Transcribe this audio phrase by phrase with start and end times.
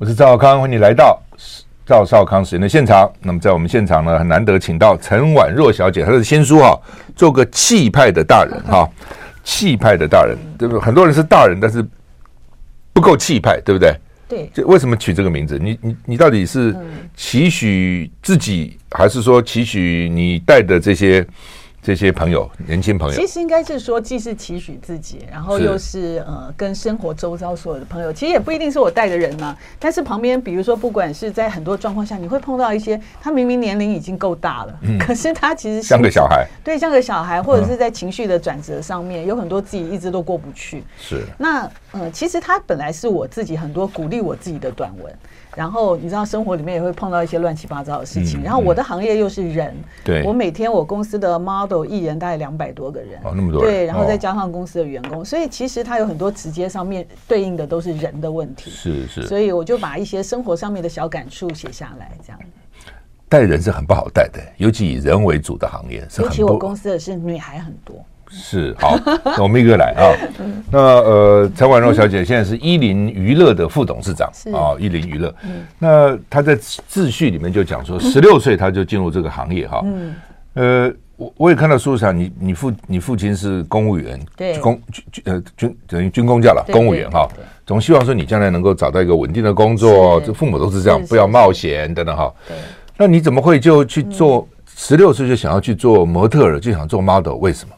[0.00, 1.20] 我是赵少康，欢迎你来到
[1.84, 3.12] 赵少康时间的现场。
[3.20, 6.80] 那么在我们现场呢，很难得请到陈婉若小姐，她的新书哈，
[7.16, 8.88] 做个气派的大人哈，
[9.42, 10.80] 气派的大人，对不对？
[10.80, 11.84] 很多人是大人，但是
[12.92, 13.92] 不够气派，对不对？
[14.28, 14.48] 对。
[14.54, 15.58] 这为什么取这个名字？
[15.58, 16.72] 你你你到底是
[17.16, 21.26] 期许自己，还是说期许你带的这些？
[21.88, 29.56] 这些朋友，年轻朋友，其实应该是说，既是期许自己，然后又是，是呃，跟生活周遭所有的朋友，其实也不一定是我带的人嘛。
[29.78, 40.84] 但是旁边，比如说，不管是在很多状况下，你会碰到一些，他明明年龄已经够大了，嗯，可是他其实像个小孩，对，像个小孩，或者是在情绪的转折上面，嗯，有很多自己一直都过不去。
[41.00, 45.10] 是，那呃，其实他本来是我自己很多鼓励我自己的短文。
[45.58, 49.74] 然后你知道生活里面也会碰到一些乱七八糟的事情，嗯、然后我的行业又是人，
[50.24, 62.40] 我每天我公司的 model 艺人大概两百多个人，哦，那么多人，对，然后再加上公司的员工，哦、所以其实它有很多直接上面对应的都是人的问题，是是，所以我就把一些生活上面的小感触写下来，这样。
[63.28, 67.96] 带人是很不好带的，尤其以人为主的行业是很，尤其我公司的是女孩很多。
[68.30, 70.12] 是好，那我们一个来啊。
[70.70, 75.34] 那呃，陈婉若小姐现在是伊林娱乐的副董事长啊，伊林娱乐。
[75.78, 79.84] 那她在自序里面就讲说， 十六岁她就进入这个行业哈。
[80.54, 87.28] 呃，我我也看到书上，你你父你父亲是公务员，对，公军呃军等于军工教了，公务员哈。
[87.66, 92.32] 总希望说你将来能够找到一个稳定的工作，这父母都是这样，不要冒险等等哈。
[92.96, 94.46] 那你怎么会就去做？
[94.80, 97.74] 十六岁就想要去做模特儿，就想做 model，为什么？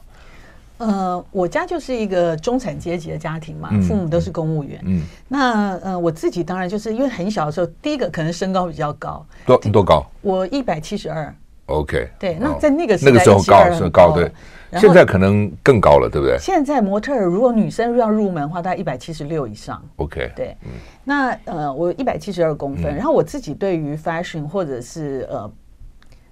[0.80, 4.80] 呃，我家就是一个中产阶级的家庭嘛，父母都是公务员。
[4.86, 10.06] 嗯，那呃，我自己当然就是因为很小的时候，第一个可能身高比较高，多多高？
[10.22, 11.34] 我一百七十二。
[11.66, 14.32] OK，对，那在那个那个时候高是高，对。
[14.78, 16.38] 现在可能更高了，对不对？
[16.38, 19.82] 现在模特儿如果女生要入门的话，大概一百七十六以上。
[19.96, 20.56] OK，对。
[21.04, 25.50] 那呃，我一百七十二公分，然后我自己对于 fashion 或者是呃。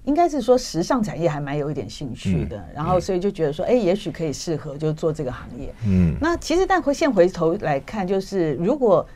[0.09, 5.73] 应该是说时尚产业还蛮有一点兴趣的，嗯、然后所以就觉得说，哎、欸，也许可以适合就做这个行业。
[5.87, 9.07] 嗯，那其实但回现回头来看，就是如果。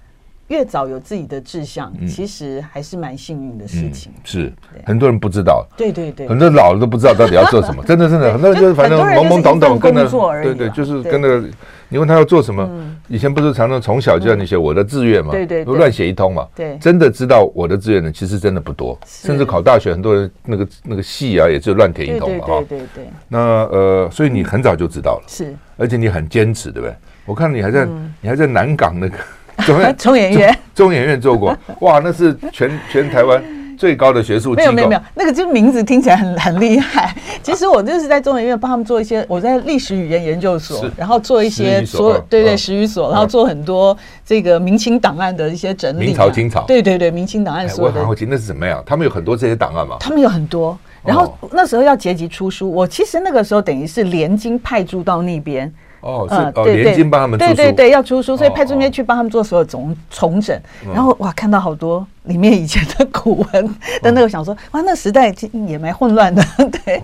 [0.52, 4.12] 越早有自己的志向，其实还是蛮幸运的事情。
[4.22, 4.52] 是，
[4.84, 5.66] 很多人不知道。
[5.78, 7.82] 对对对，很多老人都不知道到底要做什么。
[7.88, 10.06] 真的真的，很多人就是反正懵懵懂懂跟着。
[10.42, 11.42] 对对，就是跟着。
[11.88, 12.68] 你问他要做什么？
[13.08, 15.30] 以前不是常常从小就让你写我的志愿嘛？
[15.30, 16.46] 对对，乱写一通嘛。
[16.54, 18.98] 对，真的知道我的志愿的其实真的不多。
[19.06, 22.44] 甚至考大学，很多人那个那个系啊，也就乱填一通嘛。
[22.46, 23.06] 对对对。
[23.28, 25.24] 那呃，所以你很早就知道了。
[25.28, 26.94] 是，而且你很坚持，对不对？
[27.26, 27.86] 我看你还在，
[28.22, 29.18] 你还在南港那个。
[29.66, 33.42] 中 中研院，中研院做过，哇，那是全全台湾
[33.76, 34.54] 最高的学术。
[34.54, 37.14] 没有没有没有，那个就名字听起来很很厉害。
[37.42, 46.06] 其实我就是在中研院帮他们做一些，我在历史语言研究所，然后做一些所对对史语所，然后做很多这个明清档案的一些整理。
[46.06, 47.94] 明朝清朝，对对对，明清档案所的。
[47.94, 48.82] 我很好奇那是怎么样？
[48.86, 49.96] 他们有很多这些档案吗？
[50.00, 55.72] 他们有很多，然后那时候要结集出书，我其实那个时候等于是连经派驻到那边。
[56.02, 60.60] 哦，是哦，联经帮他们，对对对，要出书，所以派中间去帮他们做所有重重整，
[60.92, 65.34] 然后哇，看到好多里面以前的古文， 的那个想说哇，那时代
[65.66, 66.42] 也蛮混乱的，
[66.84, 67.02] 对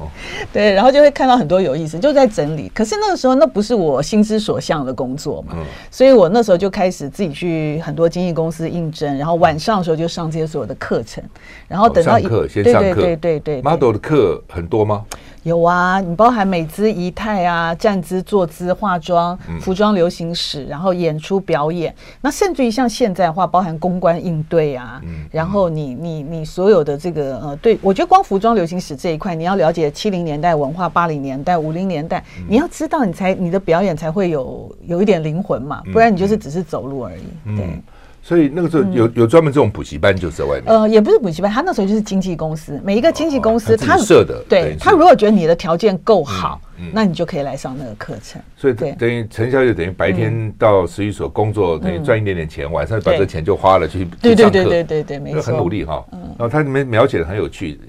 [0.53, 2.71] 对，然后就会看到很多有意思，就在整理。
[2.75, 5.55] 可是那个时候那不是我心之所向的工作嘛，
[5.91, 11.23] 所以我那时候就开始自己去很多经纪公司应征，然后晚上的时候就上这些所有的课程，
[11.67, 15.05] 然后等到课先上课，对对对，model 的课很多吗？
[15.45, 25.01] 有啊，你包含美姿仪态啊，站姿坐姿、化妆、服装流行史，然后演出表演，那甚至于像现在的话，包含公关应对啊，
[25.31, 37.81] 然后你你你所有的这个呃，对我觉得光服装流行史这一块，你要了解七零年代文化、八零年代、五零年代，你要知道，你才你的表演才会有有一点灵魂嘛，不然你就是只是走路而已，对。
[38.29, 40.65] 所以那个时候有有专门这种补习班，就在外面。
[40.67, 44.45] 呃，也不是补习班，他那时候就是经纪公司，每一个经纪公司他设的。
[44.47, 46.61] 对，他如果觉得你的条件够好，
[46.93, 48.39] 那你就可以来上那个课程。
[48.55, 56.05] 所以等于陈小姐等于白天到十一所工作，等于赚一点点钱，晚上把这钱就花了去对对对对对对，没错，很努力哈。
[56.13, 57.81] 然后他里面描写的很有趣，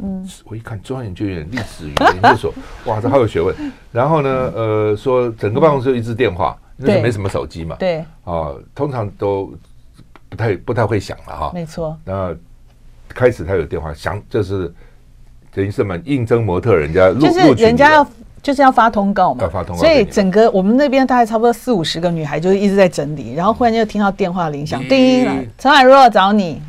[0.46, 2.54] 我一看中央研究院历史与研究所，
[2.88, 3.54] 哇，这好有学问。
[3.92, 9.54] 然后呢，呃，说整个办公室有一支电话，那时候没什么手机嘛，对，啊，通常都。
[10.30, 11.98] 不太不太会响了哈，没错。
[12.06, 12.34] 那
[13.08, 14.72] 开始他有电话响，就是
[15.52, 18.08] 等于是嘛，应征模特，人家就是人家要
[18.42, 19.82] 就是要发通告嘛，要发通告。
[19.82, 26.62] 所以整个我们那边大概差不多四五十个女孩，就是一直在整理，然后忽然就听到电话铃响，叮，陈海若找你，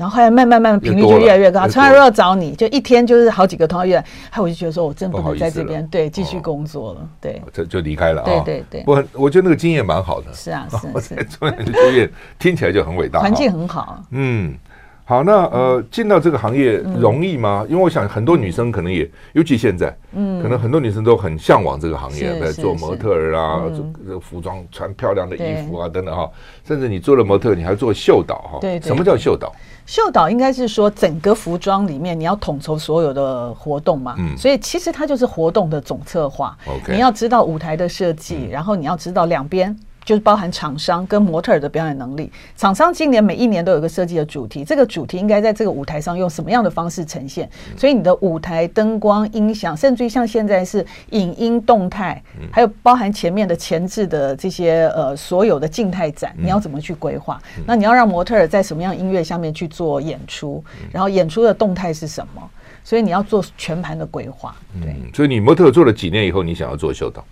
[0.00, 8.24] 然后后来慢慢慢慢频率就越来越高，常常要找你就一天就是好几个通话越来，还有我就觉得说我真不能在这边对继续工作了，对，这就离开了啊。
[8.24, 10.32] 对对对，我我觉得那个经验蛮好的。
[10.32, 14.02] 是啊，是我在 中研院院听起来就很伟大，环境很好。
[14.12, 14.56] 嗯。
[15.04, 17.66] 好，那呃，进到这个行业容易吗？
[17.68, 26.30] 因为我想很多女生可能也，尤其现在，嗯，可能很多女生都很向往这个行业，在做模特儿啊，这个服装穿漂亮的衣服啊等等哈。
[26.64, 28.58] 甚至你做了模特，你还做秀导哈。
[28.60, 29.52] 对，什么叫秀导？
[29.90, 34.14] 秀导应该是说整个服装里面你要统筹所有的活动嘛。
[34.18, 34.38] 嗯。
[34.38, 36.56] 所以其实它就是活动的总策划。
[36.64, 36.92] OK。
[36.92, 39.76] 你要知道舞台的设计，然后你要知道两边。
[40.10, 42.32] 就是包含厂商跟模特儿的表演能力。
[42.56, 47.48] 厂商今年每一年都有一个设计的主题，这个主题应该在这个舞台上用什么样的方式呈现？
[47.76, 52.20] 所以你的舞台灯光、音响，甚至于像现在是影音动态，
[52.50, 57.40] 还有包含前面的前置的这些呃所有的静态展，你要怎么去规划？
[57.64, 60.60] 那你要让模特儿在什么样音乐下面去做演出？
[60.90, 62.42] 然后演出的动态是什么？
[62.82, 64.56] 所以你要做全盘的规划。
[64.82, 67.24] 对，所以你模特儿做了几年以后，你想要做秀导？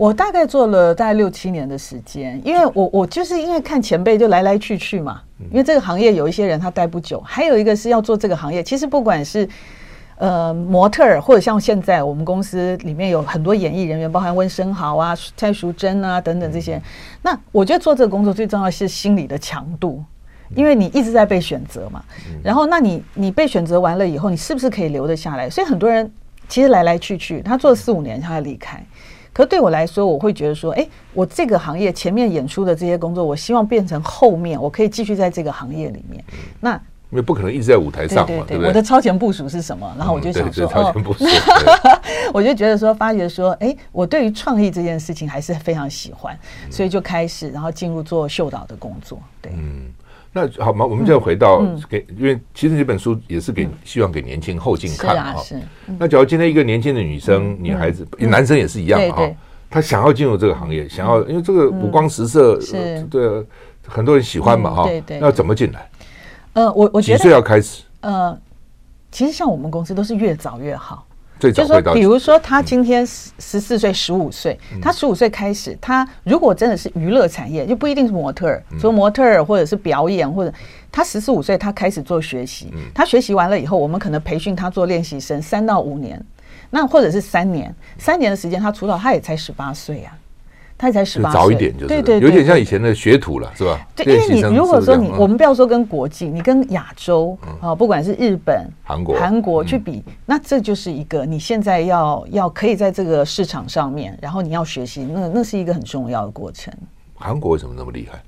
[0.00, 5.20] 我大概做了大概六七年的时间，因为我我就是因为看前辈就来来去去嘛，
[5.50, 8.62] 因为这个行业有一些人他待不久，还有一个是要做这个行业。
[8.62, 9.46] 其实不管是
[10.16, 16.80] 呃模特儿，或者像现在我们公司里面有很多演艺人员，包含温生豪啊、蔡淑珍啊等等这些。
[17.20, 20.02] 那我觉得做这个工作最重要的是心理的强度，
[20.56, 22.02] 因为你一直在被选择嘛。
[22.42, 25.50] 然后那你你被选择完了以后，你是不是可以留得下来？
[25.50, 26.10] 所以很多人
[26.48, 28.82] 其实来来去去，他做了四五年他要离开。
[29.32, 36.22] 可对我来说，我会觉得说，哎，我这个行业前面演出的这些工作，我希望变成后面，我可以继续在这个行业里面。
[36.60, 36.74] 那
[37.10, 38.68] 因为不可能一直在舞台上嘛，对不对？
[38.68, 39.92] 我的超前部署是什么？
[39.98, 41.24] 然后我就想说，超前部署，
[42.32, 46.38] 我就觉得说，发觉说，哎，我对于创意这件事情还是非常喜欢，
[46.70, 49.18] 所以就开始，然后进入做秀导的工作。
[49.42, 49.92] 对，嗯。
[50.32, 55.42] 那好嘛，我们再回到给，因为其实这本书也是给希望给年轻后进看哈。
[55.98, 59.28] 那假如今天一个年轻的女生、女孩子、男生也是一样哈，
[59.68, 62.56] 他想要进入这个行业，想要因为这个五光十色，
[63.10, 63.44] 对，
[63.86, 64.88] 很多人喜欢嘛哈。
[65.08, 65.90] 那要怎么进来？
[66.52, 67.82] 呃，我我觉得几岁要开始？
[68.00, 68.38] 呃，
[69.10, 71.06] 其实像我们公司都是越早越好。
[71.40, 80.52] 就是说，比如说他今天十十四岁、十五岁，他十五岁开始，他如果真的是娱乐产业，就不一定是模特儿，做模特儿或者是表演，或者
[80.92, 86.22] 他十四五岁他开始做学习，他学习完了以后，我们可能培训他做练习生三到五年，
[86.70, 90.16] 那或者是三年，三年的时间他出道，他也才十八岁啊。
[90.80, 93.78] 他才十八岁，早一点就是，对对，有点像以前的学徒了，是吧？
[93.94, 106.72] 对，因为你如果说你，我们不要说跟国际，你跟亚洲啊，不管是日本、韩国、韩国去比，那这就是一个你现在要要可以在这个市场上面，然后你要学习，那那是一个很重要的过程。
[107.14, 108.18] 韩国为什么那么厉害？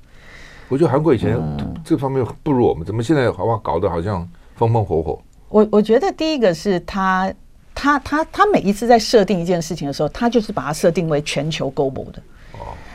[0.69, 1.35] 我觉得韩国以前
[1.83, 5.19] 这方面不如我们，怎么现在好不好搞得好像风风火火？
[5.49, 7.33] 我我觉得第一个是他
[7.73, 12.21] 他他他每一次在设定一件事情的时候，他就是把它设定为全球 global 的。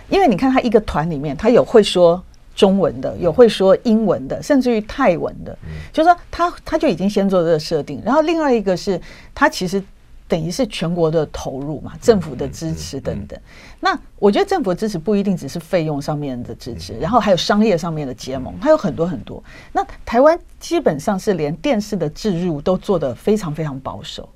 [0.09, 2.23] 因为你看，他一个团里面，他有会说
[2.55, 5.57] 中文的，有会说英文的，甚至于泰文的，
[5.93, 8.03] 就是说他他就已经先做这个设定。
[8.05, 9.01] 然后另外一个是，
[9.35, 9.83] 他其实
[10.27, 13.39] 等于是全国的投入嘛，政府的支持等等。
[13.81, 19.43] 那我觉得政府的支持不一定只是费用上面的支持，然后还有商业上面的结盟，还有很多很多。
[19.73, 24.29] 那台湾基本上是连电视的置入都做得非常非常保守。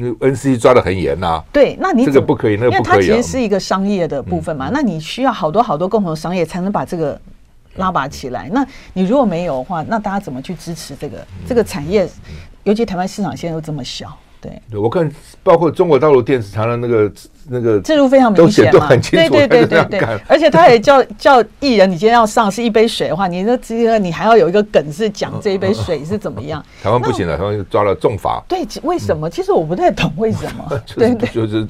[0.00, 7.20] NC 抓得很严呐，对，那你这个不可以，那个不可以，因为它其实是一个商业的部分嘛，那你需要好多好多共同商业才能把这个
[7.76, 8.48] 拉拔起来。
[8.52, 12.08] 那你如果没有的话，那大家怎么去支持这个这个产业？
[12.64, 14.16] 尤其台湾市场现在又这么小。
[14.40, 15.10] 对，我看
[15.42, 17.12] 包括中国大陆电视台的那个
[17.48, 26.64] 那个制度非常明显嘛，很清楚，对对对对对，而且他也叫叫艺人，你今天要上是一杯水的话，你那这个你还要有一个梗是讲这一杯水是怎么样？
[26.82, 28.42] 台湾不行了，台湾抓了重罚。
[28.48, 29.28] 对，为什么？
[29.28, 30.80] 其实我不太懂为什么。
[30.96, 31.68] 对对，就是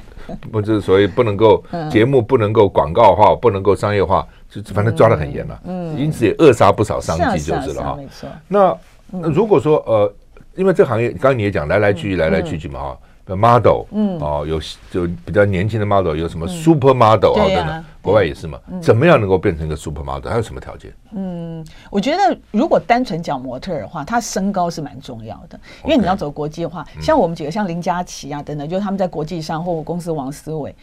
[0.49, 1.61] 不是所以不能够
[1.91, 5.59] 节目不能够广告化，不能够商业化，就反正抓得很严了。
[5.65, 7.95] 嗯，因此也扼杀不少商机，就是了哈。
[7.97, 8.29] 没错。
[8.47, 8.77] 那
[9.09, 10.13] 那如果说呃。
[10.55, 12.97] 因为这行业，刚刚你也讲来来去去，来来去去嘛哈。
[13.33, 18.59] model，嗯，哦，有就比较年轻的 model，有什么 super model 啊等等，国外也是嘛。
[18.81, 20.27] 怎么样能够变成一个 super model？
[20.27, 20.93] 还有什么条件？
[21.13, 26.85] 嗯，我觉得如果单纯讲模特的话，他身高是蛮重要的，因为你要走国际化。
[26.99, 30.75] 像我们几个，像林佳琪啊等等，就是他们在国际上，或我公司王思维，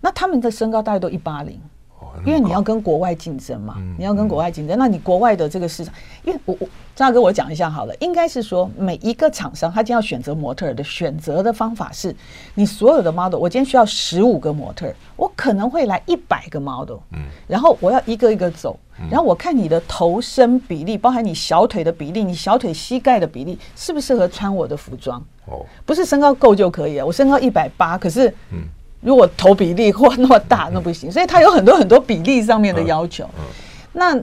[0.00, 1.60] 那他们的身高大概都一八零。
[2.24, 12.14] 因为你要跟国外竞争嘛，你要跟国外竞争，那你国外的这个市场，因为我我张大哥我讲一下好了，应该是说每一个厂商他今天要选择模特儿的选择的方法是，
[12.54, 18.78] 你所有的 model，我今天需要十五个模特儿，我可能会来一百个 model，嗯，然后我要一个一个走，
[19.10, 25.22] 然后我看你的头身比例，包含你小腿的比例，你小腿膝盖的比例，适不适合穿我的服装？
[25.46, 27.06] 哦，不是身高够就可以了。
[27.06, 28.32] 我身高一百八，可是，
[29.00, 31.10] 如果投比例或那么大，那不行。
[31.10, 33.24] 所以它有很多很多比例上面的要求。
[33.92, 34.20] 那。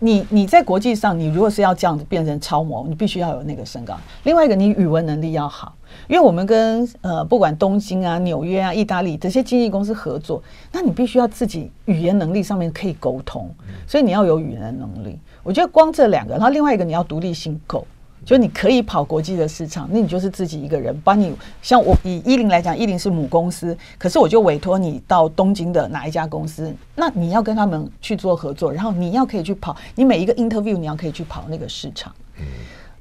[0.00, 3.96] 你你在国际上，你如果是要这样子变成超模，你必须要有那个身高。
[4.24, 5.74] 另外一个，你语文能力要好，
[6.08, 13.48] 因为我们跟呃不管东京啊、纽约啊、意大利这些经纪公司合作，那你必须要自己语言能力上面可以沟通，
[13.86, 15.18] 所以你要有语言能力。
[15.42, 17.86] 我觉得光这两个，然后另外一个你要独立性够。
[18.24, 32.12] 就你可以跑国际的市场，那你就是自己一个人，帮你像我以伊林来讲，伊林是母公司，可是我就委托你到东京的哪一家公司，那你要跟他们去做合作，然后你要可以去跑，你每一个 interview 你要可以去跑那个市场。
[32.38, 32.44] 嗯，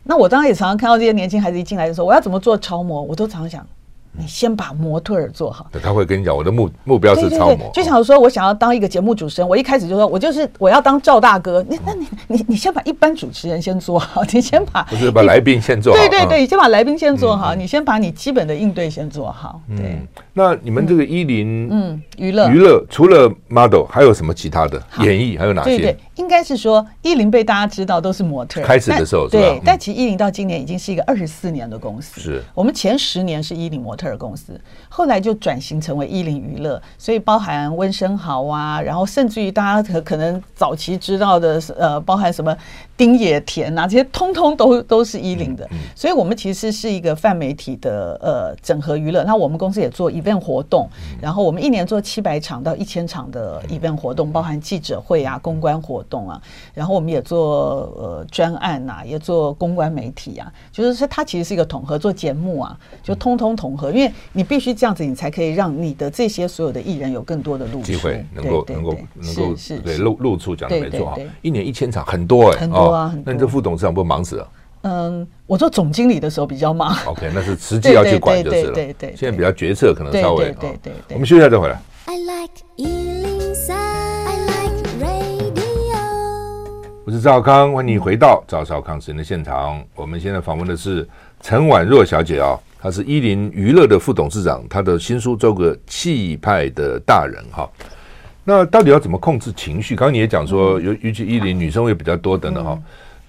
[0.03, 3.67] 那我当然也常常看到这些年轻孩子一进来的时候，我要怎么做超模，我都常常想。
[4.15, 5.67] 你先把模特儿做好。
[5.81, 7.55] 他会跟你讲，我的目目标是超模。
[7.55, 11.65] 对对对，就想说，我想要当一个节目主持人，我一开始就说，我就是我要当赵大哥。
[11.67, 15.99] 你那你你你先把一般主持人先做好，你先把不是把来宾先做好。
[15.99, 19.59] 对对对，你先把来宾先做好，你先把你基本的应对先做好。
[19.75, 19.99] 对。
[20.33, 25.77] 那你们这个伊林嗯娱乐娱乐除了 model 还有什么其他的演艺还有哪些？
[25.77, 28.61] 对对，应该是说伊林被大家知道都是模特。
[28.61, 32.19] 开始的时候对，但其实伊林到今年已经是一个二十四年的公司。
[32.19, 34.59] 是我们前十年是伊林模特尔公司。
[34.89, 42.55] 后来就转型成为伊林娱乐，所以包含温生豪啊，然后甚至于大家可可能早期知道的，呃，包含什么
[42.97, 45.65] 丁野田啊，这些通通都都是伊林的。
[45.95, 49.23] 所以我们其实是一个泛媒体的呃整合娱乐。
[49.23, 50.87] 那我们公司也做 event 活动，
[51.21, 56.41] 然后我们一年做七百场到一千场的 event 活动，包含记者会啊、公关活动啊，
[56.73, 64.73] 然后我们也做呃专案呐，也做公关媒体啊，就是说它其实是一个统合做节目啊，就通通统合，因为你必须。
[64.73, 74.47] 这样子，你才可以让你的这些所有的艺人有更多的路机会，能够能够能够是对露露出讲的没错哈，一年一千场很多哎，很多啊，那你这副董事长不忙死了？
[74.81, 76.93] 嗯，我做总经理的时候比较忙。
[77.07, 78.73] OK，那是实际要去管就是了。
[78.73, 81.15] 对对，现在比较决策可能稍微对对对。
[81.15, 81.81] 我们休息一下再回来。
[82.05, 82.63] I like
[87.05, 89.83] 我是赵康，欢迎你回到赵少康时间的现场。
[89.93, 91.07] 我们现在访问的是
[91.41, 92.57] 陈婉若小姐啊。
[92.81, 97.69] 她是伊林娱乐的副董事长，她的新书叫个《气派的大人》哈。
[98.43, 99.95] 那到底要怎么控制情绪？
[99.95, 102.77] 刚刚你也讲说，尤尤其伊林女生会比较多等等哈。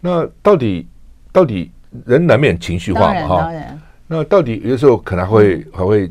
[0.01, 0.87] 那到底
[1.33, 1.71] 到底
[2.05, 3.53] 人难免情绪化嘛哈？
[4.07, 6.11] 那到底有的时候可能会还会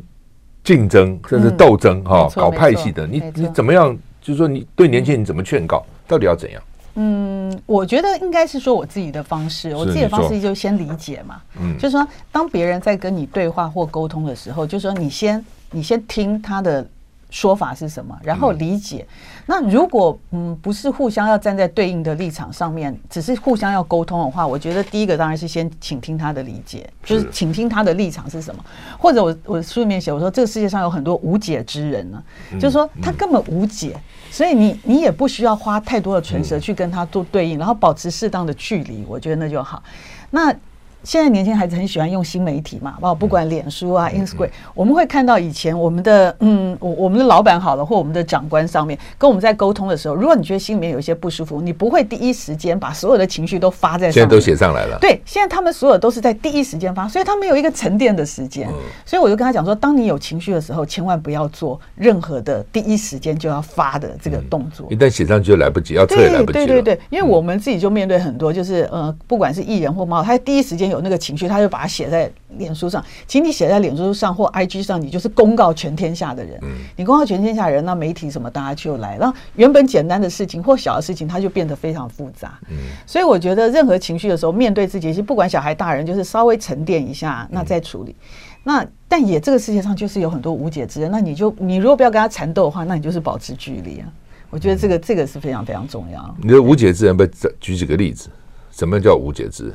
[0.62, 3.06] 竞争，甚至斗争哈，搞派系的。
[3.06, 3.96] 你你怎么样？
[4.20, 5.84] 就是说你对年轻人怎么劝告？
[6.08, 6.62] 到底要怎样？
[6.96, 11.42] 嗯，我觉得应该是说我自己的方式，我自己的方式就先理解嘛。
[11.60, 16.86] 嗯，就是说，当别人在跟你对话或沟通的时候，就是说你先你先听他的
[17.34, 19.04] 说法是什么，然后理解。
[19.44, 28.64] 那如果嗯不是互相要站在对应的立场上面，只是互相要沟通的话，我觉得第一个当然是先倾听他的理解，就是倾听他的立场是什么。
[28.96, 32.22] 或者我我书里面写我说这个世界上有很多无解之人呢，
[32.52, 33.96] 就是说他根本无解。
[34.30, 39.82] 所以你你也不需要花太多的唇舌去跟他做对应，然后保持适当的距离，我觉得那就好。
[40.30, 40.54] 那。
[41.04, 54.98] 现在年轻孩子很喜欢用新媒体嘛，包括不管脸书啊、Instagram，我们会看到以前我们的嗯，我我们的老板好了，或我们的长官上面跟我们在沟通的时候，如果你觉得心里面有一些不舒服，你不会第一时间把所有的情绪都发在上面，现在都写上来了。
[55.00, 58.68] 对，现在他们所有都是在第一时间发，所以他们有一个沉淀的时间。
[59.04, 64.86] 所以我就跟他讲说，当你有情绪的时候，千万不要做任何的第一时间就要发的这个动作。
[64.90, 66.52] 一旦写上去就来不及，要撤也来不及。
[66.52, 73.04] 对对对，因为我们自己就面对很多，就是呃，不管是艺人或猫，他第一时间有那个情绪，他就把它写在脸书上。
[73.26, 76.58] 请你写在脸书上或 IG 上，你就是公告全天下的人。
[76.62, 79.18] 嗯，你公告全天下人，那媒体什么大家就来。
[79.18, 82.58] 然后原本简单的事情或小的事情，它就变得非常复杂。
[82.70, 88.14] 嗯，所以我觉得任何情绪的时候，面对自己，不管小孩大人，就是稍微沉淀一下，那再处理。
[88.62, 94.06] 那但也这个世界上就是有很多无解之人，那你就你如果不要跟他缠斗的话，那你就是保持距离啊。
[94.50, 96.34] 我觉得这个这个是非常非常重要。
[96.40, 97.26] 你的无解之人，不
[97.58, 98.30] 举几个例子？
[98.70, 99.74] 什么叫无解之人？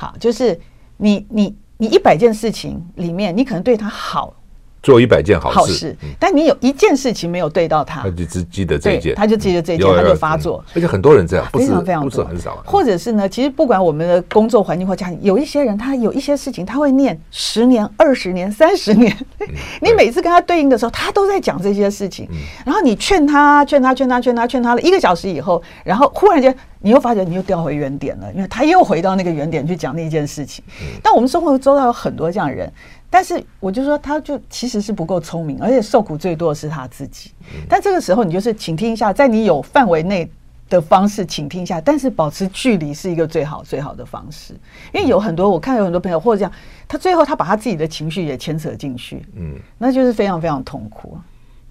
[0.00, 0.58] 好，就是。
[1.02, 4.34] 你你你一百件事情里面，你可能对他好，
[4.82, 10.64] 做一百件好事，好事，但你有一件事情没有对到他，他就只记得这一件，他就记得这一件，他就发作。
[10.74, 12.62] 而且很多人这样，非常非常多，很少。
[12.64, 19.14] 或者是呢，其实不管我们的工作环境或家庭，有一些人他有一些事情他会念十年、二十年、三十年，
[19.82, 22.28] 你每次跟他对应的时候，他都在讲这些事情，
[22.64, 26.56] 然后你劝他、劝他、劝他、劝他、劝他了一个小时以后，然后忽然间。
[26.82, 30.64] 你又发觉你又掉回原点了，因为他又回到那个原点去讲那件事情。
[31.02, 32.72] 但我们生活周遭有很多这样的人，
[33.10, 37.32] 但是我就说，他就其实是不够聪明，而且受苦最多的是他自己。
[37.68, 40.30] 但这个时候，你就是倾听一下，在你有范围内
[40.68, 44.54] 的方式倾听一下，但是保持距离是一个最好最好的方式。
[44.94, 46.52] 因为有很多我看有很多朋友或者这样，
[46.86, 51.18] 他最后他把他自己的情绪也牵扯进去，嗯，那就是非常非常痛苦。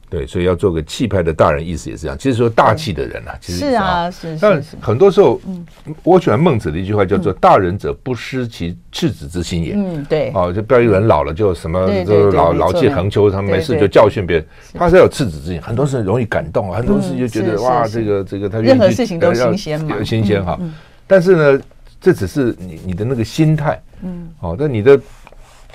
[0.10, 2.18] 对，所以要做个气派的大人，意思也是这样。
[2.18, 4.36] 其实说大气的人啊，其实是啊，是。
[4.42, 5.66] 但很多时候，嗯，
[6.04, 9.74] 我喜欢孟子的一句话，叫做“大人者，不失其赤子之心也”。
[9.78, 10.32] 嗯，对。
[10.34, 15.62] 哦，就不要有人老了就什么就老老气横秋，他们没事就教训别人，他是要有赤子之心。
[15.62, 20.60] 很多事容易感动啊，很多事就觉得哇，这个这个他任何事情都新鲜嘛，新鲜哈。
[21.06, 21.62] 但是呢，
[22.02, 25.00] 这只是你你的那个心态，嗯，哦，但你的。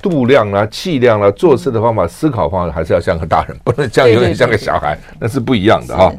[0.04, 6.12] 度量啊，气量啊，做事的方法、思考方法，还是要像个大人，不能像有点像个小孩，那是不一样的哈。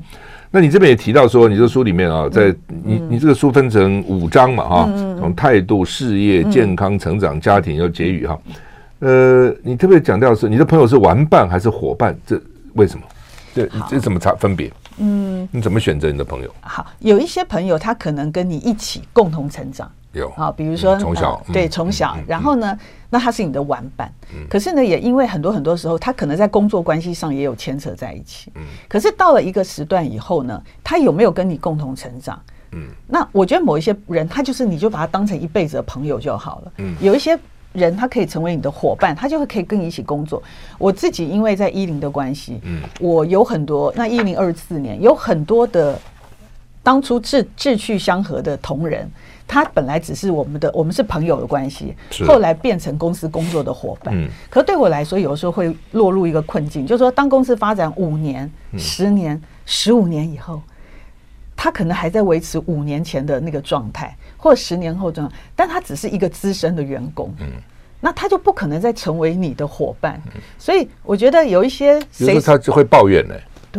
[0.49, 4.89] 那你这边也提到说，你这书里面啊，在你你这个书分成五章嘛哈，
[5.19, 8.39] 从态度、事业、健康、成长、家庭要结语哈。
[8.99, 12.17] 呃，你特别强调是你的朋友是玩伴还是伙伴？
[12.25, 12.41] 这
[12.73, 13.05] 为什么？
[13.53, 14.71] 这这怎么差分别？
[14.97, 16.49] 嗯，你怎么选择你的朋友？
[16.61, 19.91] 好，有一些朋友他可能跟你一起共同成长。
[20.15, 22.77] 有啊，比如说从小对从小，然后呢，
[23.09, 24.11] 那他是你的玩伴，
[24.49, 28.51] 可是呢，也因为很多很多时候，他可能在工作关系上也有牵扯在一起。
[28.55, 32.41] 嗯，可是到了一个时段以后呢，他有没有跟你共同成长？
[32.71, 36.71] 嗯，那我觉得某一些人，他就是你就把他当成一辈子的朋友就好了。
[36.77, 37.37] 嗯，有一些
[37.73, 40.41] 人他可以成为你的伙伴，他就会可以跟你一起工作。
[40.77, 45.99] 我自己因为在一零的关系，嗯，我有很多那一零二四年有很多的
[46.81, 49.09] 当初志志趣相合的同仁。
[49.47, 54.13] 他本来只是我们的，我们是朋友的关系，后来变成公司工作的伙伴。
[54.17, 60.61] 嗯，可对我来说，有时候会落入一个困境，就是说，当公司发展五年、十年、十五年以后，
[61.55, 67.33] 他可能还在维持五年前的那个状态，或者十年后状态，但他只是一个资深的员工。
[67.39, 67.47] 嗯，
[68.01, 70.21] 那他就不可能再成为你的伙伴。
[70.57, 73.35] 所以，我觉得有一些，有时候他就会抱怨呢。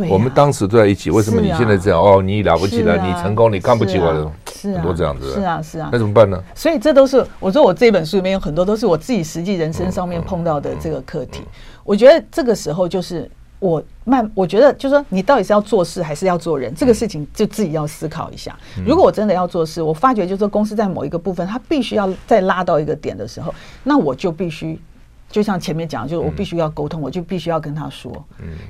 [0.08, 2.00] 我们当时都在一起，为什么你现在这样？
[2.00, 4.30] 哦，你了不起了，你成功，你看不起我的，
[4.74, 5.32] 很多这样子。
[5.32, 6.42] 是啊，是啊，那怎么办呢？
[6.54, 11.42] 所以这都是我说我这本书里面有很多都是我自己实际人生上面碰到的这个课题。
[11.84, 18.56] 我觉得这个时候就是我慢，我觉得就是说你到底是要做事还是要做人，这个事情就自己要思考一下。
[18.84, 24.78] 如果我真的要做事，我发觉就是说公司在某一个部分它必须要再拉到一个点的时候，那我就必须。
[25.36, 28.10] 就像前面讲，就是我必须要沟通，我就必须要跟他说，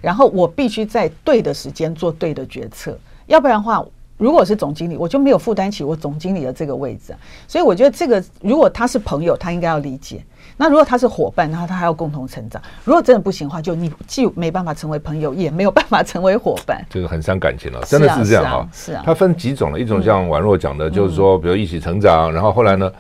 [0.03, 3.85] 然后我必须在对的时间做对的决策，要不然的话，
[4.17, 7.15] 如果是总经理，我就没有负担起我总经理的这个位置。
[7.47, 10.19] 所以我觉得这个，如果他是朋友，他应该要理解；
[10.57, 12.61] 那如果他是伙伴，然后他还要共同成长。
[12.83, 18.69] 如果真的不行的话，就你既没办法成为朋友，也没有办法成为伙伴，这个很伤感情了，真的是这样哈。
[18.73, 22.93] 是啊，他分几种了，一种像宛若讲的，就是说，比如一起成长，然后后来呢，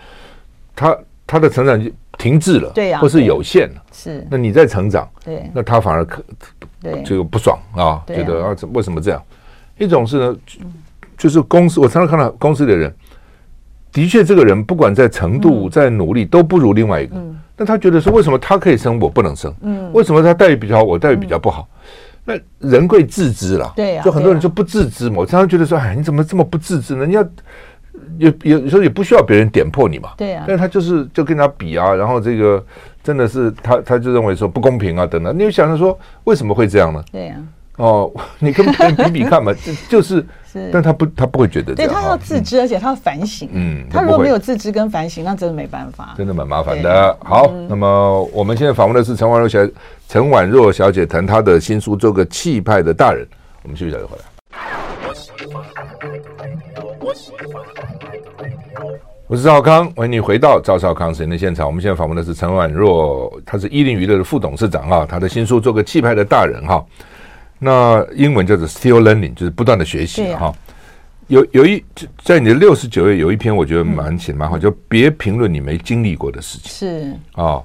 [0.76, 1.90] 他他的成长就。
[2.18, 4.26] 停滞了，对呀，或是有限了，是。
[4.30, 6.24] 那你在成长，对，那他反而可，
[6.80, 9.22] 对，这个不爽啊，觉得啊，为什么这样？
[9.78, 10.36] 一种是呢，
[11.18, 12.94] 就是公司，我常常看到公司的人，
[13.92, 17.16] 的确这个人不管在程度、在努力都不如另外一个，
[17.54, 19.54] 但他觉得说，为什么他可以升，我不能升？
[19.60, 21.68] 嗯，为什么他待遇比较好，我待遇比较不好？
[22.24, 25.16] 那人贵自知了，对呀，就很多人就不自知嘛。
[25.18, 27.06] 我常常觉得说，哎，你怎么这么不自知呢？
[27.06, 27.24] 你要。
[28.18, 32.64] 有有时候也不需要别人点破你嘛，对啊，但是他就是就跟他比啊，然后这个
[33.02, 37.04] 真的是他他就认为说不公平啊等等，你就想着说为什么会这样呢？
[37.12, 37.36] 对呀，
[37.76, 39.52] 哦， 你跟别人比比看嘛，
[39.88, 40.24] 就就是，
[40.72, 47.16] 但他不他不会觉得对，他要自知，而且他要反省，嗯，他如果没有自知跟反省，那真的没办法，真的蛮麻烦的。
[47.20, 49.58] 好，那么我们现在访问的是陈婉若小
[50.08, 53.26] 陈婉若小姐，谈她的新书《做个气派的大人》，
[53.62, 54.24] 我们休息一下就回来。
[59.28, 61.66] 我是赵少康，欢迎你回到赵少康时间的现场。
[61.66, 65.06] 我们现在访问的是陈婉若，他是伊林娱乐的副董事长啊。
[65.08, 66.84] 他的新书《做个气派的大人》哈，
[67.58, 70.54] 那英文叫做 Still Learning，就是不断的学习哈。
[71.26, 71.84] 有有一
[72.22, 76.70] 在你的六十九页有一篇，我觉得蛮写蛮好，就别评论你没经历过的事情。
[76.70, 77.60] 是啊，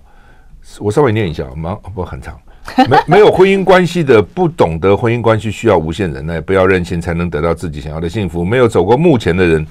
[0.79, 2.39] 我稍微念一下，蛮不很长。
[2.89, 8.43] 没 没有婚姻关系的，不懂得婚姻关系需要无限忍耐，不要任性才能得到自己想要的幸福。
[8.43, 9.67] 没有走过目前的人。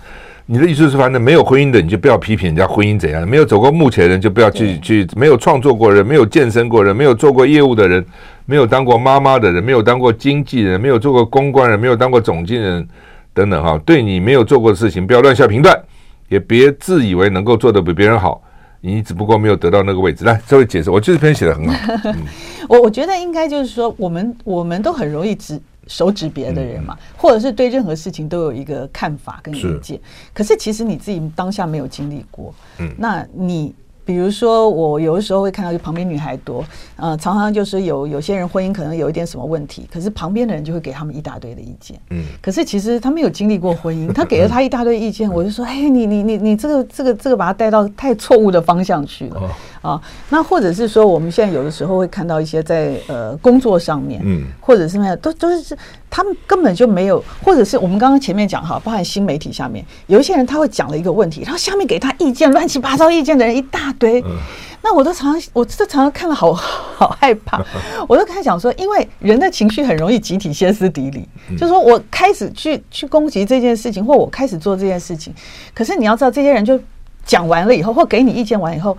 [0.52, 8.04] 你的意思是，反正没有婚姻的，你就不要批评人家婚姻怎样；没有走过目前的人，就不要去去；没有创作过人，没有健身过人，没有做过业务的人，
[8.46, 12.88] 没有当过妈妈的人，没有当过经纪人，没有做过公关人，没有当过总经理人
[13.32, 13.80] 等等哈。
[13.86, 15.80] 对你没有做过的事情，不要乱下评断，
[16.28, 18.42] 也别自以为能够做得比别人好。
[18.80, 20.24] 你只不过没有得到那个位置。
[20.24, 21.74] 来，稍微解释，我这篇写的很好。
[22.10, 22.24] 嗯、
[22.68, 25.60] 我我觉得应该就是说，我们我们都很容易只。
[25.90, 30.00] 手指别的人嘛，或者是对任何事情都有一个看法跟意见。
[30.32, 36.64] 可是其实你自己当下没有经历过，嗯，那你比如说，我有的时候会看到，就旁边女孩多，
[36.96, 42.00] 呃，常常就是有有些人婚姻可能有一点什么问题，可是旁边的人就会给他们一大堆的意见。
[42.10, 49.50] 嗯，可是其实他没有经历过婚姻， 他给了他一大堆意见，我就说，哎，你你你你这个这个这个把他带到太错误的方向去了。
[49.82, 55.76] 啊，那或者是说，我们现在有的时候会看到一些在呃工作上面，嗯，或者是什么样，都都是
[56.10, 64.36] 他们根本就没有，或者是我们刚刚前面讲哈，包含新媒体下面有一些人他会讲了一个问题，然后下面给他意见乱七八糟意见的人一大堆，嗯、
[64.82, 67.64] 那我都常常我这常常看了好 好害怕，
[68.06, 75.32] 我都开始想说，因为人的情绪很容易集体歇斯底里，嗯、就是说我开始去去攻击这件事情，或我开始做这件事情，
[75.74, 76.78] 可是你要知道，这些人就
[77.24, 78.94] 讲完了以后，或给你意见完以后。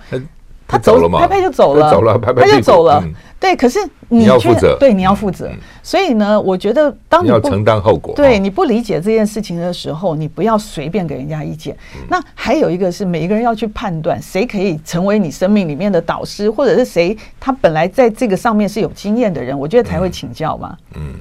[0.72, 1.20] 他走了吗？
[1.20, 3.04] 拍拍就走了，走了，拍拍就走了。
[3.38, 5.52] 对，可是你要负责，对，你要负责。
[5.84, 11.76] 所以呢，我觉得当你要承担后果，对，你不理解这件事情的时候，你不要随便给人家意见。
[12.08, 20.78] 那还有一个是，每一个人要去判断谁可以成为你生命里面的导师，或者是谁他本来在这个上面是有经验的人，我觉得才会请教嘛。
[20.96, 21.14] 嗯，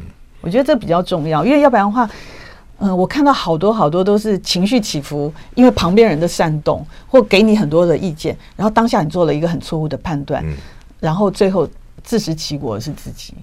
[0.43, 2.09] 我觉得这比较重要，因为要不然的话。
[2.81, 10.57] 嗯，我看到好多好多都是情绪起伏，因为旁边人的煽动或给你很多的意见，然后当下你做了一个很错误的判断，嗯、
[10.99, 11.69] 然后最后
[12.03, 13.35] 自食其果的是自己，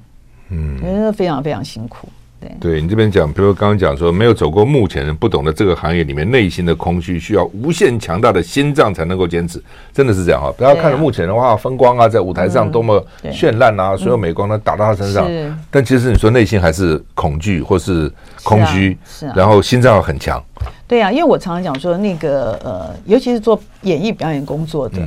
[0.50, 2.10] 嗯，觉得非常非常辛苦。
[2.40, 10.54] 对，对你这边讲，比如刚刚讲说，没有走过目前人不懂得这个行业里面内心的空虚，需要无限强大的心脏才能够坚持，真的是这样哈。
[10.58, 15.28] 不要看着目前的话，风光啊，在舞台上多么绚烂啊，所有美光都打到他身上，
[15.72, 18.12] 但其实你说内心还是恐惧或是
[18.44, 20.42] 空虚，是啊，然后心脏要很强。
[20.88, 24.98] 对啊，因为我常常讲说，那个呃，尤其是做演艺表演工作的。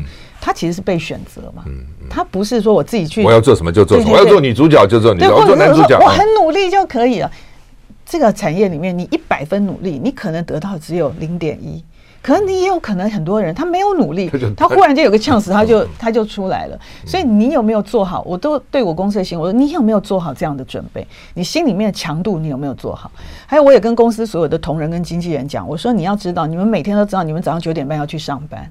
[0.40, 1.64] 他其实是被选择嘛，
[2.08, 7.30] 他不是说我自己去，我要做什么就做什么，我要做女主角就做女主角，我要做男主角，我很努力就可以了。
[8.06, 11.84] 这个产业里面，你一百分努力，你可能得到只有零点一，
[12.20, 16.76] 可能你也有可能很多人他没有努力，他忽然间有个 chance， 他就他就出来了。
[17.06, 18.22] 所以你有没有做好？
[18.26, 21.06] 我都对我公司的心，我说你有没有做好这样的准备？
[21.34, 23.12] 你心里面的强度你有没有做好？
[23.46, 28.68] 还有，我也跟公司所有的同仁跟经纪人讲，我说你要知道，你们每天都知道，你们早上九点半要去上班。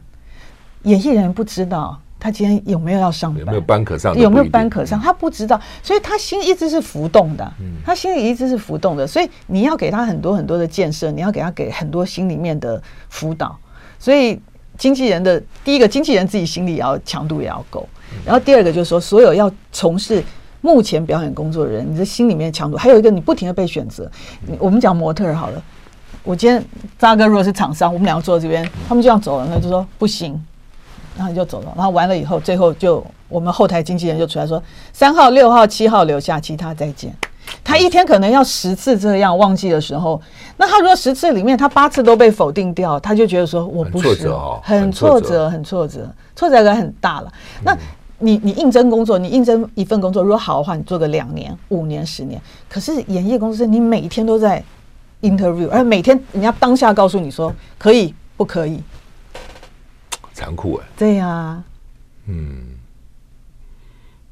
[0.84, 7.54] 演艺人不知道他今天有没有要上班，有没有班可上，有没有班可上，他不知道，所以他心一直是浮动的，
[7.86, 13.58] 他心里一直是浮动的，所以你要给他很多很多的建设，你要给他给很多心里面的辅导，
[13.98, 14.38] 所以
[14.78, 17.88] 经纪人的第一个，经纪人自己心里要强度也要够，
[18.26, 20.22] 然后第二个就是说，所有要从事
[20.60, 24.12] 目前表演工作的人，你的心里面强度，还有一个你不停的被选择，
[24.58, 25.64] 我们讲模特好了，
[26.24, 26.62] 我今天
[26.98, 30.38] 扎哥如果是厂商，我们两个坐这边，他们就这样走了，那就说不行。
[31.20, 37.14] 然后就走了，然后完了以后，最后就我们后台经纪人就出来说：“三号、六号、七号留下，其他再见。”
[37.62, 40.20] 他一天可能要十次这样忘记的时候，
[40.56, 44.32] 那他如果十次里面他八次都被否定掉，他就觉得说我不是，
[44.64, 47.30] 很挫折，很挫折，挫折感很大了。
[47.66, 47.78] 那
[48.20, 52.42] 你你应征工作，你应征一份工作，如果好的话，你做个两年、五年、十年。
[52.70, 54.64] 可是演艺公司，你每天都在
[55.22, 58.82] interview，而每天人家当下告诉你说可以不可以。
[60.40, 61.62] 残酷哎，对呀，
[62.28, 62.64] 嗯，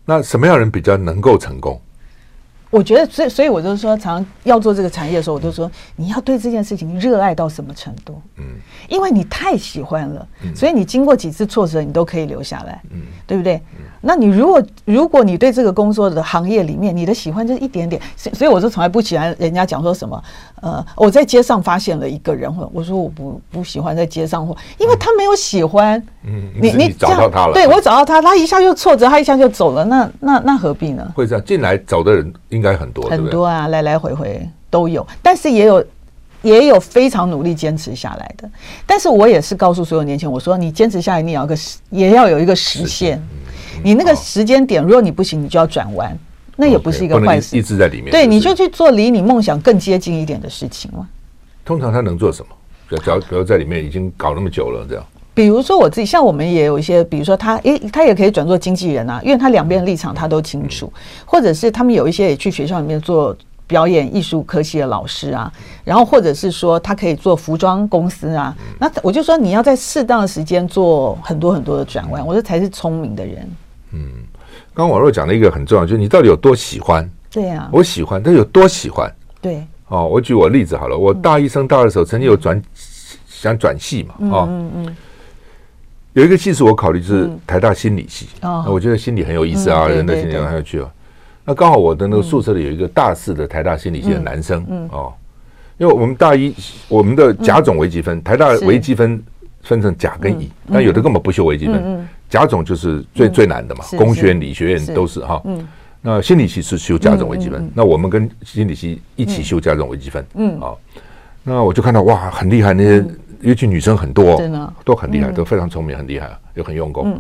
[0.05, 1.81] 那什么样人比较能够成功？
[2.69, 8.21] 我觉得，所以，所以我就说，常常要做这个产业的时候，我就说，你要对这件事情热爱到什么程度？
[8.37, 8.43] 嗯，
[8.89, 13.61] 因为你太喜欢了，所以你经过几次挫折，你都可以留下来，嗯，对不对？
[13.99, 20.23] 那你如果如果你对这个工作的行业里面，你的喜欢就是一点点，所以我就从来不喜欢人家讲说什么，
[20.61, 31.11] 呃，我在街上发现了一个人，我说我不不喜欢在街上或，因为他没有喜欢，嗯，你你找到他了，对我找到他，他一下就挫折，他一下就走了，那那那何必呢？
[31.15, 32.31] 会这样进来走的人。
[32.57, 35.85] 应该很多，很多啊，来来回回都有，但是也有
[36.41, 38.49] 也有非常努力坚持下来的。
[38.85, 41.55] 但是我也是告诉所有年轻人，我说你坚持下来，你要个
[41.89, 43.21] 也要有一个时限。
[43.83, 46.17] 你那个时间点，如果你不行，你就要转弯，
[46.55, 47.55] 那也不是一个坏事。
[47.55, 51.07] 一直在里面，对，你就去做离你梦想更接近一点的事情嘛。
[51.63, 52.97] 通常他能做什么？
[53.05, 55.05] 假如比如在里面已经搞那么久了，这样。
[55.37, 60.91] 比如说我自己，像我们也有一些，比如说他，诶，他也可以转做经纪人啊，因为他两边的立场他都清楚，
[61.27, 73.47] 或者是他们有一些也去学校里面做表演艺术科系的老师啊，然后或者是说他可以做服装公司啊，那我就说你要在适当的时间做很多很多的转弯，我说才是聪明的人。
[73.91, 74.09] 嗯，
[74.73, 77.07] 刚刚网络讲了一个很重要，就是你到底有多喜欢？
[77.29, 79.07] 对呀，我喜欢，但有多喜欢？
[79.39, 82.59] 对，哦，我举我例子好了，我大一升大二的时候曾经有转
[83.27, 84.97] 想转系嘛，啊，嗯嗯。
[86.17, 88.27] 有一个系是我考虑，就是台大心理系。
[88.41, 90.91] 嗯、我觉得心理很有意思啊，嗯、人的心理很有趣啊。
[91.45, 95.13] 那刚好我的那个宿舍里有一个大四的台大心理系的男生，哦，
[95.77, 96.51] 因为我们大一
[96.87, 99.23] 我们的甲种微积分，嗯、台大微积分
[99.61, 105.39] 分成甲跟乙，嗯、但有的根本不修微积分，嗯、甲种就是最最难的嘛，工学院、理学院都是哈。
[105.45, 105.67] 嗯。
[106.01, 110.25] 那心理系是修甲种微积分，那我们跟心理系一起修甲种微积分。
[110.33, 110.59] 嗯。
[110.59, 110.73] 啊，
[111.43, 113.05] 那我就看到哇，很厉害，那些
[113.41, 117.19] 尤其女生很多，真的都很厉害，都非常聪明，很厉害，又很用功。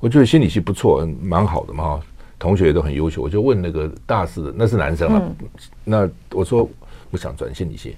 [0.00, 2.00] 我觉得心理系不错，蛮好的嘛，
[2.38, 3.22] 同学也都很优秀。
[3.22, 5.22] 我就问那个大四的，那是男生啊。
[5.84, 6.68] 那我说
[7.10, 7.96] 我想转心理系，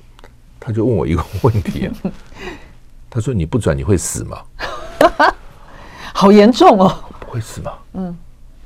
[0.61, 1.93] 他就问我一个问题啊。
[3.09, 4.39] 他说：“你不转你会死吗？”
[6.13, 6.99] 好严重哦！
[7.21, 7.73] 不会死吗？
[7.95, 8.17] 嗯，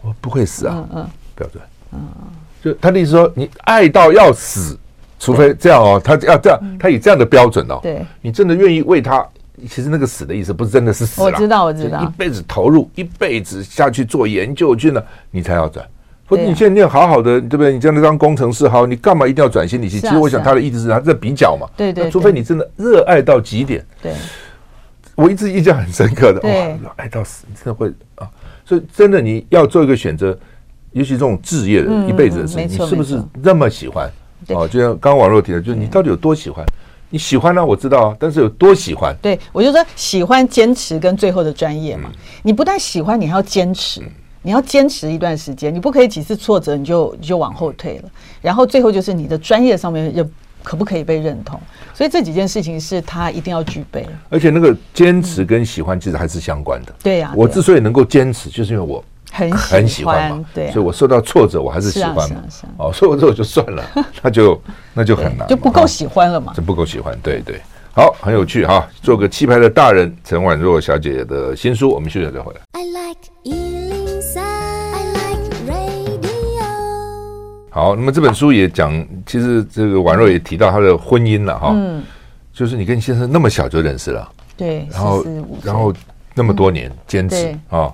[0.03, 0.75] 我不会死啊。
[0.77, 1.65] 嗯嗯，不要转。
[1.93, 2.29] 嗯嗯，
[2.63, 4.77] 就他的意思说，你爱到要死，
[5.21, 7.79] 除非这样哦，他要这样，他以这样的标准哦。
[7.83, 9.25] 对，你真的愿意为他？
[9.69, 15.87] 其实那个死的意思不是真的是死，我知道，我知道，一辈子投入，一辈子下去做研究去了，你才要转。
[16.27, 17.73] 或者你现在念好好的，对不对？
[17.73, 20.01] 你这样当工程师好，你干嘛一定要转心理系？
[20.01, 21.69] 其实我想他的意思是他在比较嘛。
[21.77, 22.11] 对对。
[22.11, 23.85] 除非你真的热爱到极点。
[24.01, 24.15] 对。
[25.15, 28.27] 我一直印象很深刻的，哇，爱到死，你真的会啊！
[28.65, 30.39] 所以真的你要做一个选择，
[30.93, 34.11] 尤其这种置业的一辈子的事情，你是不是那么喜欢？
[34.49, 36.65] 哦，就像刚刚网络提的，就是你到底有多喜欢？
[37.13, 37.65] 你喜欢呢？
[37.65, 39.15] 我知道啊，但是有多喜欢？
[39.21, 42.11] 对，我就说喜欢、坚持跟最后的专业嘛。
[42.43, 44.01] 你不但喜欢，你还要坚持。
[44.43, 48.09] 你要坚持一段时间，你不可以几次挫折你就你就往后退了。
[48.41, 50.27] 然后最后就是你的专业上面又
[50.63, 51.61] 可不可以被认同？
[51.93, 54.07] 所以这几件事情是他一定要具备。
[54.31, 56.95] 而且那个坚持跟喜欢其实还是相关的。
[57.03, 60.45] 对呀，我之所以能够坚持，就是因为我很很喜欢嘛。
[60.55, 62.43] 对，所以我受到挫折我还是喜欢嘛。
[62.79, 63.85] 哦，所以我这我就算了，
[64.23, 64.61] 那就
[64.95, 66.53] 那就很难，就不够喜欢了嘛。
[66.55, 67.61] 就不够喜欢，对对。
[67.93, 72.61] 好，很有趣哈，做个气派的大人，陈婉若小姐的新书，我们休息再回来。
[72.73, 73.19] I like
[77.73, 78.93] 好，那么这本书也讲，
[79.25, 82.03] 其实这个婉若也提到她的婚姻了哈，嗯，
[82.53, 85.25] 就是你跟先生那么小就认识了，对，然后
[85.63, 85.95] 然后
[86.35, 87.93] 那么多年坚持啊，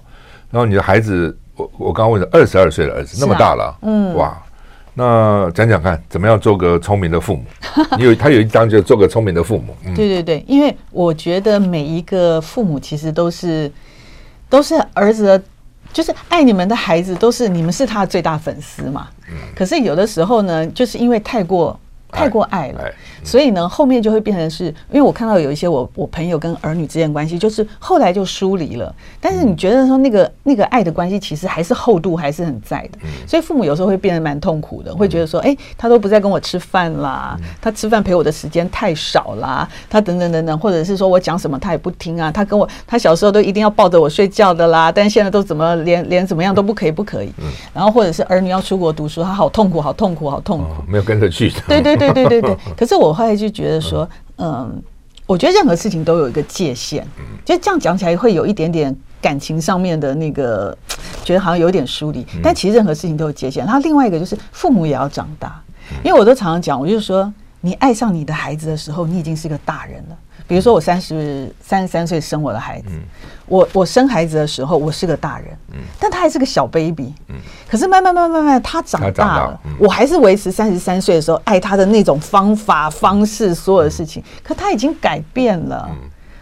[0.50, 4.37] 然后你的孩子，我我刚刚问的二十二岁的儿子那么大了，嗯，哇，
[4.94, 7.44] 那讲讲看，怎么样做个聪明的父母？
[7.98, 13.70] 你有他有一章就做个聪明的父母，对对对，因为我觉得每一个父母其实都是
[14.48, 15.42] 都是儿子的。
[15.92, 19.09] 就是爱你们的孩子，都是你们是他的最大粉丝嘛。
[19.54, 21.78] 可是有的时候呢，就是因为太过。
[22.12, 22.85] 太过爱了，
[23.23, 28.95] 所以呢，后面就会变成是，因为我看到有一些我我朋友跟儿女之间关系，就是后来就疏离了。
[29.21, 32.99] 但是你觉得说那个那个爱的关系，其实还是厚度还是很在的。
[33.27, 47.33] 所以父母有时候会变得蛮痛苦的，会觉得说，哎，他都不再跟我吃饭啦，他吃饭陪我的时间太少啦，他等等等等，或者是说我讲什么他也不听啊，他跟我他小时候都一定要抱着我睡觉的啦，但现在都怎么连连怎么样都不可以不可以。
[47.75, 51.53] 然后或者是儿女要出国读书，他好痛苦好痛苦好痛苦，没有跟着去。
[51.66, 52.12] 对对对。
[52.12, 54.82] 对对对对， 可是我后来就觉得说，嗯，
[55.26, 57.04] 我觉得任何事情都有一个界限，
[57.44, 60.76] 就这样讲起来会有一点点感情上面的那个，
[61.24, 62.26] 觉得好像有点疏离。
[62.42, 63.64] 但其实任何事情都有界限。
[63.64, 65.61] 然后另外一个就是父母也要长大，
[66.04, 70.16] 因为我都常常讲，我就说，你爱上你的孩子的时候，你已经是个大人了。
[70.46, 72.88] 比如说我三十三十三岁生我的孩子，
[73.46, 75.48] 我我生孩子的时候我是个大人，
[75.98, 77.12] 但他还是个小 baby，
[77.68, 85.90] 可是慢慢慢慢慢慢他长大了，我还是维持三十三岁的时候爱他的那种方法方式所有的事情，可他已经改变了，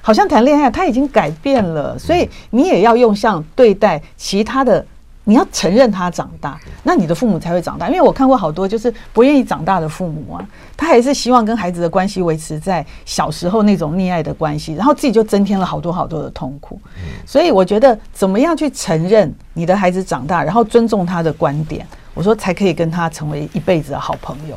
[0.00, 4.84] 好像谈恋爱他已经改变了，所以你也要用像对待其他的。
[5.26, 7.88] 你要承认他长大，那你的父母才会长大。
[7.88, 16.78] 因为我看过好多就是不愿意长大的父母啊，他还是希望跟孩子的关系维持在小时候那种溺爱的关系，然后自己就增添了好多好多的痛苦。
[17.24, 24.56] 所以我觉得怎么样去承认你的孩子长大，然后尊重他的观点，我说才可以跟他成为一辈子的好朋友。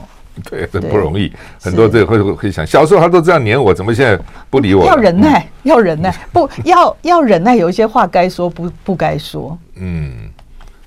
[0.49, 1.31] 对，这不容易。
[1.61, 4.85] 很多这个会会想，小时候他都这样黏我，怎么现在不理我？
[4.85, 7.55] 要忍耐，要忍耐，不要要忍耐。
[7.55, 9.57] 有一些话该说不不该说。
[9.75, 10.29] 嗯。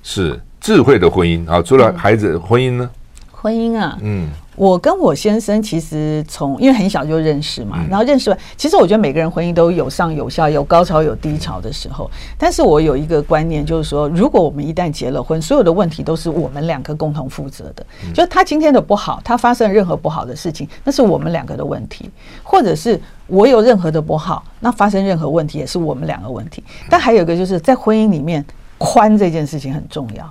[0.03, 1.63] 是智慧的婚姻啊！
[1.63, 2.91] 除了孩子，婚姻呢？
[3.31, 12.11] 婚姻啊，嗯，我跟我先生其实从因为很小就认识嘛，然后认识完，其实我觉得每个人婚姻都有上有下，有高潮有低潮的时候。
[12.37, 17.87] 但是我有一个观念，就是说，如果我们一旦结了婚，所有的问题都是我们两个共同负责的。
[18.13, 22.11] 就他今天的不好，他发生任何不好的事情，那是我们两个的问题；
[22.43, 26.63] 或者是我有任何的不好，那发生任何问题也是我们两个问题。
[26.91, 28.45] 但还有一个就是在婚姻里面。
[28.81, 30.25] 宽这件事情很重要，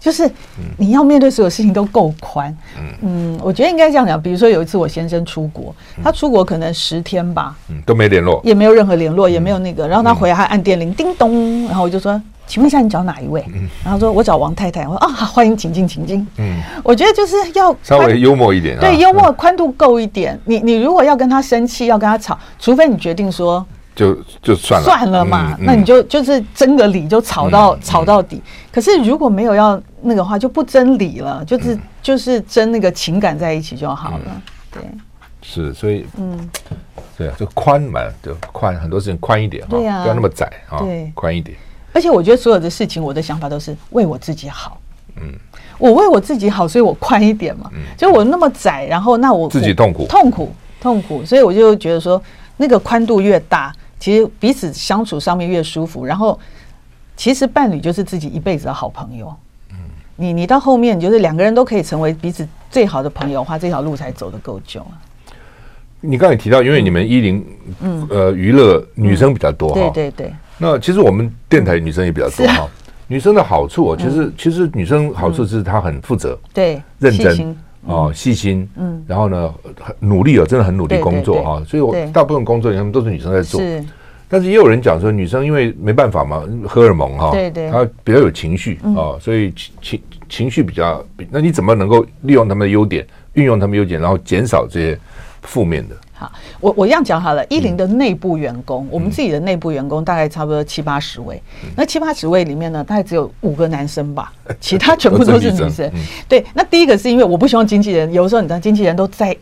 [0.00, 0.28] 就是
[0.76, 2.52] 你要面对所有事情都够宽。
[3.00, 4.20] 嗯，我觉得应该这样讲。
[4.20, 5.72] 比如说有一次我先生出国，
[6.02, 9.86] 他出国可能十天吧，嗯，都没联络，也没有任何联络，也没有那个。
[9.86, 13.44] 然后他回来还按电铃，叮咚，然后我就说：“请问一下，你找哪一位？”
[13.84, 20.38] 然后说：“我找王太太。”我说：“啊，欢迎，请进，请进。”嗯，我觉得就是要稍微幽默一点，对，幽默宽度够一点。
[20.44, 23.64] 你你如果要跟他生气，要跟他吵，除非你决定说。
[23.96, 28.42] 就就算了算了嘛，那你就就是争个理，就吵到、嗯、吵到底。
[28.70, 34.24] 可是如果没有要那个话，就不争理了，就是、嗯、就是争那个情感在一起就好了。
[34.26, 34.82] 嗯、对，
[35.40, 36.50] 是，所以嗯，
[37.16, 41.56] 对啊，就宽嘛，就宽很多事情宽一点哈，对啊，不要那么窄啊，对，宽一点。
[41.94, 44.78] 而且我觉得所有的事情，我的想法都是为我自己好。
[45.18, 45.32] 嗯，
[45.78, 47.70] 我为我自己好，所以我宽一点嘛。
[47.72, 52.22] 嗯，就我那么窄，然后那我自己痛苦，痛苦，痛苦，所以我就觉得说，
[52.58, 53.72] 那个宽度越大。
[53.98, 56.38] 其实彼此相处上面越舒服，然后
[57.16, 59.34] 其实伴侣就是自己一辈子的好朋友。
[59.70, 59.76] 嗯，
[60.16, 64.80] 你你到后面，你就是两个人都可以成为彼此最好的朋友的话，这条路才走得够久。
[64.82, 64.94] 啊。
[66.00, 67.44] 你刚才提到，因为你们一零
[67.80, 68.06] 嗯。
[68.10, 70.34] 呃娱乐女生比较多哈，对对对。
[70.58, 72.68] 那其实我们电台女生也比较多哈。
[73.08, 81.62] 女生的好处，其实其实女生好处是她很负责，对，认真哦，细心，嗯，然后呢很努力哦，真的很努力工作哈。
[81.66, 83.60] 所以我大部分工作他们都是女生在做，
[84.28, 94.98] 但是也有人讲说，女生因为没办法嘛，荷尔蒙哈，对对，她比较有情绪啊，所以情情绪比较，那你怎么能够利用他们的优点，运用他们优点，然后减少这些
[95.42, 95.94] 负面的？
[96.18, 97.44] 好，我我这样讲好了。
[97.50, 101.42] 一零的内部员工，嗯、我们自己的内部员工大概差不多七八十位。
[101.62, 105.90] 嗯、那七八十位里面呢，大概只有五个男生吧， 其他全部都是女生。
[106.26, 109.36] 对，那第一个是因为我不希望经纪人，有时候你知道，经纪人都在，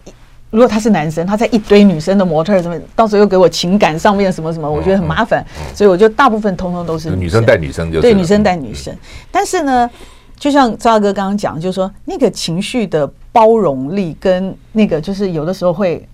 [0.51, 8.93] 如果他是男生，他在一堆女生的模特什么，到时候又给我情感上面什么什么，我觉得很麻烦，嗯嗯、所以我就大部分通通都是女生带女生就，是对，女生带女生。
[8.93, 8.99] 嗯、
[9.31, 9.89] 但是呢，
[10.37, 16.07] 就像赵大哥刚刚讲，就是说那个情绪的包容力跟那个，就是有的时候会。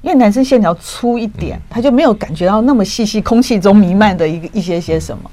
[0.00, 5.28] 因为男生线条粗一点，他就没有感觉到那么细细空气中弥漫的一个一些些什么。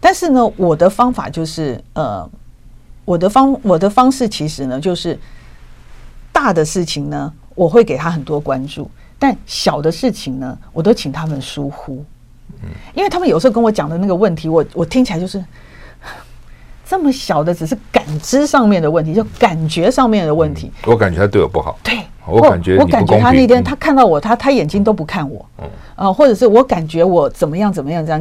[0.00, 2.26] 但是呢，我的方法就是，呃，
[3.04, 5.16] 我的方我的方式其实呢，就是
[6.32, 12.02] 大的事情呢，我会给他很多关注，但小的事情呢，我都请他们疏忽。
[12.94, 15.44] 因为他们有时候跟我讲的那个问题，我我听起来就是
[16.88, 20.72] 这么小的，只是感知上面的问题，就感觉上面的问题。
[20.86, 21.78] 我感觉他对我不好。
[21.82, 21.98] 对。
[22.30, 25.64] 我感觉，我感觉他那天他看到我，他他眼睛都不看我，嗯，
[25.96, 28.20] 啊，或者是我感觉我怎么样怎么样这样，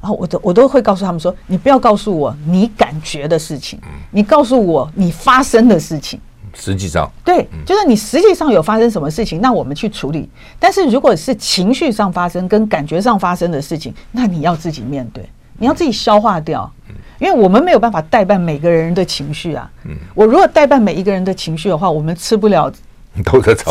[0.00, 3.78] 然后我都我都会告诉他们说，你不要告诉我你感觉的事情，
[4.10, 6.18] 你告诉我你发生的事情。
[6.54, 10.26] 实际上，对，就是你实际上有发生什么事情，那我们去处理。
[10.58, 15.28] 但是如果是情绪上发生跟感觉上发生的事情，那你要自己面对，
[15.58, 16.72] 你要自己消化掉，
[17.18, 19.70] 因为我们没有办法代办每个人的情绪啊。
[19.84, 22.72] 嗯，我如果代办每一个人的情绪的话，我们吃不了。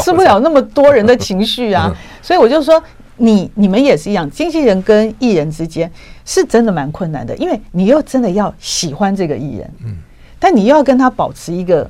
[0.02, 2.82] 吃不了那么多人的情绪啊， 所以我就说，
[3.18, 5.92] 你你们也是一样，经纪人跟艺人之间
[6.26, 9.98] 是真的蛮困难的，因为你又真的要喜欢这个艺人，嗯，
[10.40, 11.88] 但你又要跟他保持一个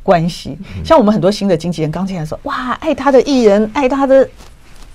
[0.00, 0.56] 关系。
[0.84, 4.28] 像我们很多新的经纪人刚进来说，哇，爱他的艺人，爱他的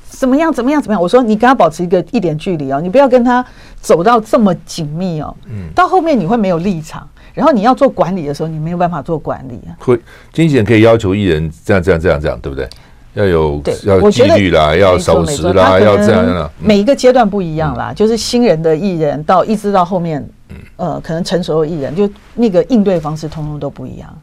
[0.09, 3.45] 怎么样怎么样怎么样，我说你跟他保持一个一点距离哦，你不要跟他
[3.81, 7.07] 走到这么紧密哦，嗯，到后面你会没有立场。
[7.33, 9.77] 然后你要做管理的时候，你没有办法做管理啊。
[9.77, 9.99] 会，
[10.33, 12.67] 经纪人可以要求艺人这样这样这样这样，对不对？
[13.13, 16.49] 要有对要纪律啦，要守时啦，要这样。
[16.59, 24.15] 每一个阶段不一样啦，嗯、就是新人的艺人到一直到后面，嗯、呃，可能成熟的艺人，就那个应对方式通通都不一样。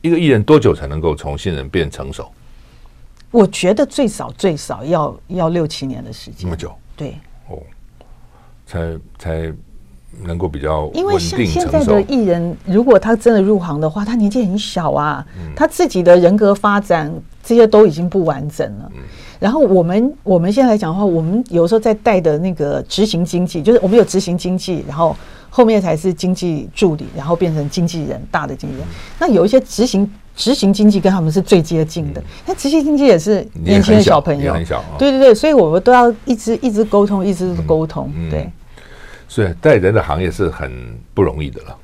[0.00, 2.30] 一个艺人多久才能够从新人变成熟？
[3.32, 6.42] 我觉得最少最少要要六七年的时间。
[6.44, 6.72] 那么久？
[6.96, 7.16] 对。
[7.48, 7.58] 哦，
[8.64, 9.52] 才才。
[10.24, 17.10] 能够比较因为像现在的艺人，如果他真的入行的话，他年纪很小啊，嗯、他自己的人格发展
[17.42, 18.92] 这些都已经不完整了。
[18.94, 19.00] 嗯、
[19.40, 25.16] 然后我们我们现在来讲的话，我们有时候在带的那个执行经济，就是我们有执行经济，然后
[25.48, 28.84] 后面才是经济助理，然后变成经纪人，大的经纪人。
[28.84, 34.54] 嗯、那有一些执行执行经济跟他们是最接近的，嗯、那执行经济也是年轻的小朋友，
[34.98, 38.50] 对对对，所以我们都要一直一直沟通，一直沟通，嗯嗯、对。
[39.28, 40.70] 所以带人的行业是很
[41.14, 41.76] 不容易的了，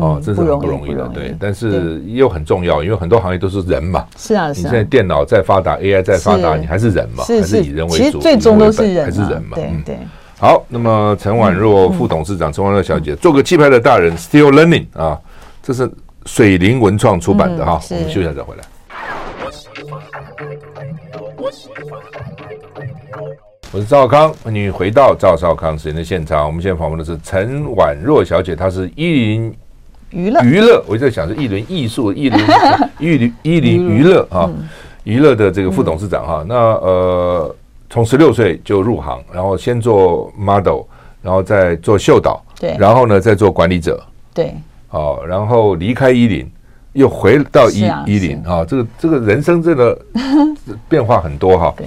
[0.00, 1.34] 哦，这是很不容易的，对。
[1.40, 4.06] 但是又很重要，因为很多行业都是人嘛。
[4.16, 8.04] 是啊，是你现在电脑再发达，AI 再发达，你还是人嘛，还是以人为主。
[8.04, 9.56] 其实最终都是人，还是人嘛。
[9.56, 9.98] 对对。
[10.38, 15.18] 好，那么陈婉若副董事长，陈婉若小姐，做个气派的大人，Still Learning 啊，
[15.62, 15.90] 这是
[16.26, 17.80] 水灵文创出版的哈。
[17.90, 18.64] 我们休息一下再回来。
[23.72, 26.46] 我是赵少康，欢迎回到赵少康时间的现场。
[26.46, 29.54] 我们现在访问的是陈婉若小姐，她是一林
[30.10, 32.40] 娱乐娱乐，我就在想是一轮艺术，一林
[32.98, 34.50] 一林一零娱乐啊，
[35.04, 36.44] 娱乐的这个副董事长哈。
[36.48, 37.54] 那呃，
[37.90, 40.82] 从十六岁就入行，然后先做 model，
[41.20, 44.54] 然后再做秀导，对，然后呢再做管理者，对，
[44.96, 46.50] 好，然后离开伊林，
[46.94, 49.98] 又回到伊伊林啊，这个这个人生真的
[50.88, 51.74] 变化很多哈。
[51.76, 51.86] 对。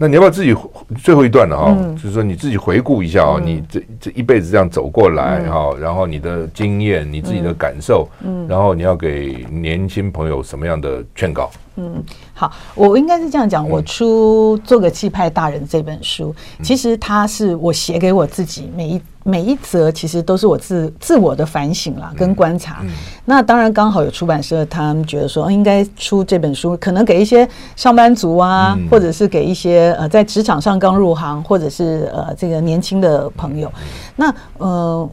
[0.00, 0.56] 那你要不要自己
[1.02, 1.76] 最后一段了哈？
[1.94, 11.50] 就是说你自己回顾一下啊，你这这一辈子这样走过来哈，然后你的经验、你自己的感受，嗯，然后你要给年轻朋友什么样的劝告？
[11.76, 19.02] 嗯，好，我应该是这样讲，我出《做个气派大人》这本书，其实它是我写给我自己每一。
[19.28, 22.78] 每一则其实都是我自自我的反省啦，跟观察。
[22.80, 22.90] 嗯嗯、
[23.26, 33.70] 那当然刚好有出版社，他们觉得说应该出这本书，可能给一些上班族啊，嗯、或者是给一些呃在职场上刚入行，或者是呃这个年轻的朋友。
[34.16, 35.06] 那呃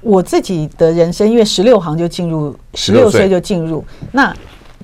[0.00, 4.34] 我自己的人生，因为十六行就进入，十六岁就进入，那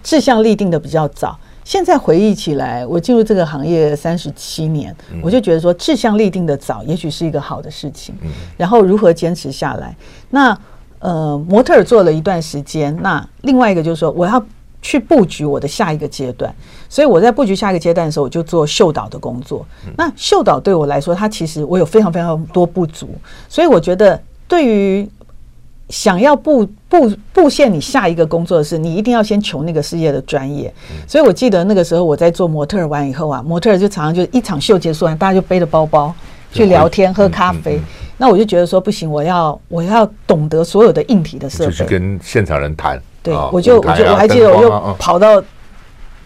[0.04, 1.36] 志向立定的比较早。
[1.68, 8.14] 现在回忆起来，我进入这个行业三十七年，我就觉得说志向立定的早，也许是一个好的事情。
[8.56, 9.94] 然后如何坚持下来？
[10.30, 10.58] 那
[11.00, 14.42] 呃，模特儿做了一段时间，那另外一个就是说，我要
[14.80, 16.50] 去布局我的下一个阶段。
[16.88, 19.66] 所以我在布局下一个阶段的时候，我就做秀导的工作。
[19.94, 23.10] 那秀导对我来说，它其实我有非常非常多不足，
[23.46, 25.06] 所以我觉得对于。
[25.88, 30.72] 想要布布布线你下一个工作的事，你一定要先求那个事业的专业。
[31.06, 36.14] 所以我记得那个时候我在做模特儿完以后啊，模特儿就常常就一场秀结束完，大家就背着包包
[36.52, 37.80] 去聊天、喝咖啡。
[38.16, 43.00] 那我就觉得说不行，我要我要懂得所有的硬体的设备，就去跟现场人谈。
[43.22, 45.42] 对，我就我就我还记得，我就跑到。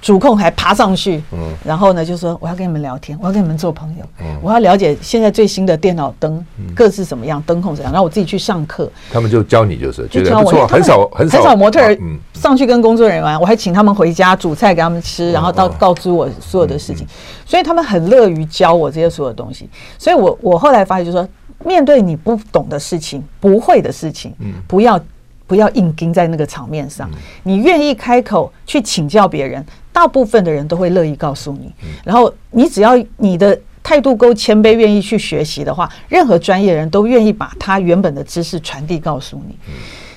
[0.03, 6.45] 主控还爬上去，嗯，然后呢，就说我要跟你们聊天，我要跟你们做朋友，嗯，我要了解现在最新的电脑灯
[6.75, 8.91] 各是怎么样，灯控怎样，然后我自己去上课。
[9.13, 11.97] 他们就教你，就是就教我，很少很少很少模特儿
[12.35, 17.07] 上去跟工作人员玩，我还请他们回家煮菜给他们吃，然后到告知我所有的事情，
[17.47, 19.71] 所以他们很乐于教我这些所有东西。
[19.99, 21.29] 所以我我后来发现，就是说
[21.65, 25.01] 面对你不懂的事情、不会的事情，嗯，不要
[25.53, 27.11] 不要硬盯在那个场面上，
[27.43, 29.63] 你愿意开口去请教别人。
[29.93, 31.71] 大部分的人都会乐意告诉你，
[32.03, 39.55] 然后你只要你的态度够谦卑，愿意去学习的话，任何专业人都愿意把他原本的知识传递告诉你。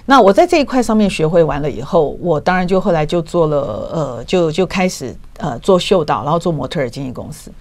[0.06, 3.58] 那我在这一块上面学会完了以后，我当然就后来就做了，
[3.94, 7.52] 呃，就就开始呃做秀导，然后做模特儿经纪公司。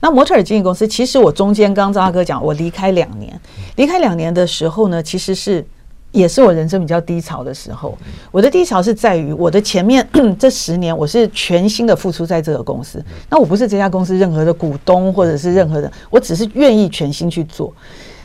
[0.00, 3.40] 那模特儿经纪公司，其实我中间刚刚张大哥讲，我离开两年，
[3.76, 5.66] 离开两年的时候呢，其实是。
[6.12, 7.98] 也是我人生比较低潮的时候。
[8.30, 10.06] 我的低潮是在于我的前面
[10.38, 13.04] 这十年，我是全心的付出在这个公司。
[13.28, 17.74] 那我不是这家公司任何的股东，或者是任何人，我只是愿意全心去做。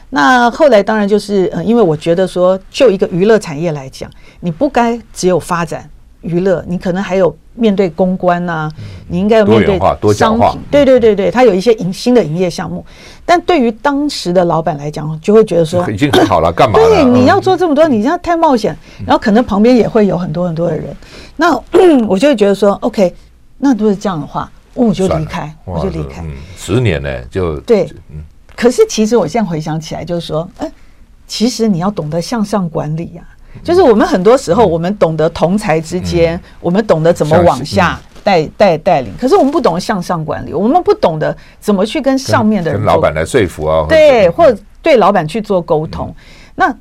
[0.10, 4.10] 那后来当然就是，呃，因为我觉得说，就一个娱乐产业来讲，
[4.40, 5.90] 你不该只有发展。
[6.28, 8.72] 娱乐，你可能还有面对公关呐、啊，
[9.08, 12.86] 你应该有面对商品，对对对对，他有一些营新的营业项目，
[13.26, 16.78] 但对于当时的老板来讲，就会觉得说已经很好了， 干嘛？
[16.78, 20.96] 对，你要做这么多，你这样太冒险，然后可能旁边也会有很多很多的人，
[21.36, 21.56] 那
[22.08, 23.14] 我就会觉得说，OK，
[23.58, 26.24] 那如果是这样的话，我就离开，我就离开。
[26.58, 27.90] 十年呢，就对，
[28.56, 30.72] 可是其实我现在回想起来，就是说，哎，
[31.26, 33.24] 其实你要懂得向上管理呀。
[33.64, 46.08] 就是我们很多时候，我们懂得同才之间，嗯、我们懂得怎么往下带带带领，可是我们不懂得向上管理，我们不懂得怎么去跟上面的人、跟老板来说服啊，对，或者对老板去做沟通。
[46.08, 46.16] 嗯、
[46.56, 46.76] 那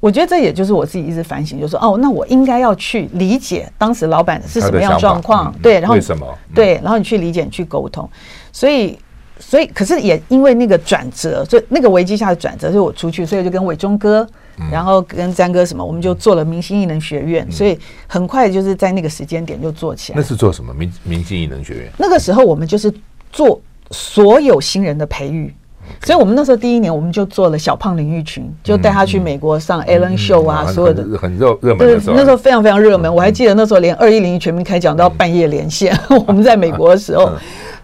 [0.00, 6.26] 我觉得这也就是我自己一直反省，就是说，哦，那我应该要去理解当时老板是什么样状况，嗯、对，然后为什么？
[6.54, 8.08] 对，然后你去理解，你去沟通，
[8.52, 8.98] 所以。
[9.42, 14.28] 所以，可是也因为那个转折，所以那个危机下的转折，所以我出去，所以就跟伟忠哥，
[14.70, 20.18] 然后跟詹哥什么，我们就做了明星艺能学院，所以很快就是在那个时间点就做起来。
[20.18, 20.74] 那是做什么？
[20.74, 21.90] 明明星艺能学院？
[21.96, 22.92] 那个时候我们就是
[23.32, 25.54] 做所有新人的培育，
[26.02, 33.14] 所以我们那时候第一年我们就做了小胖林玉群，就带他去美国上 Ellen Show 啊，所有的很热热门的时候，那时候非常非常热门。
[33.14, 37.30] 我还记得那时候连二一零全民开讲都要半夜连线， 我们在美国的时候，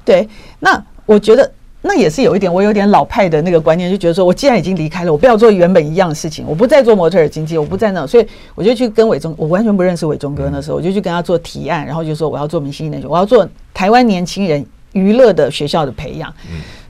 [0.05, 0.29] 对，
[0.61, 0.83] 那。
[1.07, 1.49] 我觉得
[1.87, 16.33] 那也是有一点，我有点老派的那个观念，就觉得说，我既然已经离开了，我不要做原本一样的事情，我不再做模特儿经济，我不在那，所以我就去跟伟忠，我完全不认识伟忠哥那时候，我就去跟他做提案，然后就说我要做明星我要做台湾年轻人娱乐的学校的培养，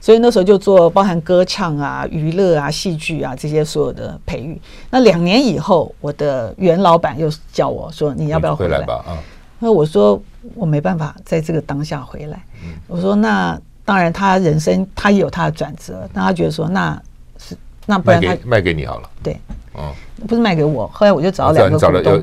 [0.01, 4.59] 所以那时候就做包含歌唱啊、娱乐啊、戏剧啊这些所有的培育。
[4.89, 8.85] 那两年以后，我的原老板又叫我说，你要不要回来？
[8.85, 9.03] 吧？
[9.07, 9.17] 啊，
[9.59, 10.21] 那我说
[10.55, 12.41] 我没办法在这个当下回来，
[12.87, 13.59] 我说那。
[13.87, 17.01] 当然，他人生他也有他的转折，那他觉得说，那
[17.39, 19.09] 是那不然他卖给卖给你好了。
[19.23, 19.39] 对，
[19.77, 19.93] 哦，
[20.27, 20.85] 不是卖给我。
[20.91, 22.21] 后来我就找两个股东，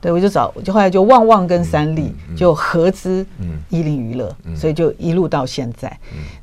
[0.00, 3.26] 对，我就找，就后来就旺旺跟三立就合资
[3.68, 5.94] 一零娱乐，所以就一路到现在。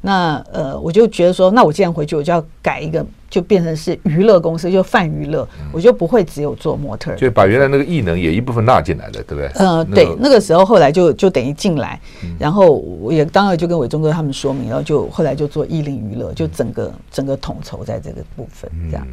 [0.01, 3.05] 那呃，我就觉得说，那我既然回去，我就要改一个。
[3.29, 9.51] 就变成是娱乐公司，就泛娱乐，我就不会只有做模特，就把原来那个艺能也一部分纳进来了，对不对？
[9.57, 12.01] 嗯，对，那个时候后来就就等于进来，
[12.39, 19.07] 然后我也当然就跟伟忠哥他们说明，然后就后来就做一零娱乐，就整个整个统筹在这个部分，这样。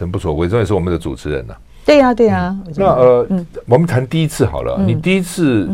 [0.00, 1.54] 真不错，伟忠也是我们的主持人呐。
[1.84, 2.56] 对呀，对呀。
[2.74, 3.26] 那呃，
[3.66, 5.68] 我们谈第一次好了，你第一次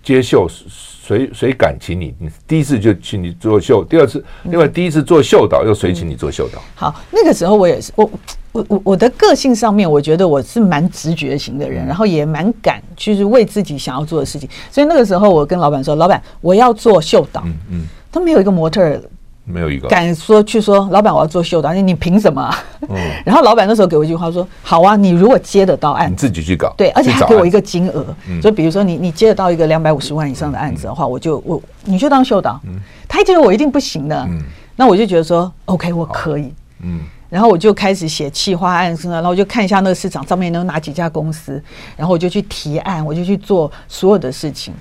[0.00, 0.48] 接秀。
[0.48, 2.14] 谁谁敢请你？
[2.20, 6.62] 你第一次就请你做秀，第二次，另外第一次做秀导又谁请你做秀导？
[6.76, 8.08] 好，那个时候我也是，我
[8.52, 14.48] 我我我的个性上面，我觉得我是蛮直觉型的人，然后也蛮敢，就是为自己想要做的事情。
[14.70, 19.02] 所以那个时候我跟老板说：“老板，我要做秀导。”嗯嗯，都没有一个模特儿。
[19.44, 19.88] 没有一个。
[19.88, 22.64] 敢说去说，老板我要做秀导，你凭什么、啊？
[22.88, 32.60] 嗯， 然后老板那时候给我一句话说：“好啊，你如果接得到案，你自己去搞。”对，而且还给我一个金额，嗯、就比如说你你接得到一个两百五十万以上的案子的话，嗯、我就我你就当秀导。
[32.64, 32.78] 嗯，
[33.08, 34.42] 他一觉得我一定不行的，嗯，
[34.76, 41.62] 那我就觉得说 OK 我可以，嗯，然后我就开始写企划案，然后我就看一下那个市场上面有哪几家公司，
[41.96, 44.72] 然后我就去提案，我就去做所有的事情，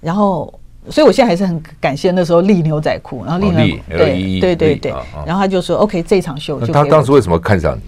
[0.00, 0.52] 然后。
[0.90, 4.92] 所以，我现在还是很感谢那时候利牛仔裤，然后利牛对对对对，
[5.26, 7.82] 然后他就说：“OK，这场秀就。”他当时为什么看上你？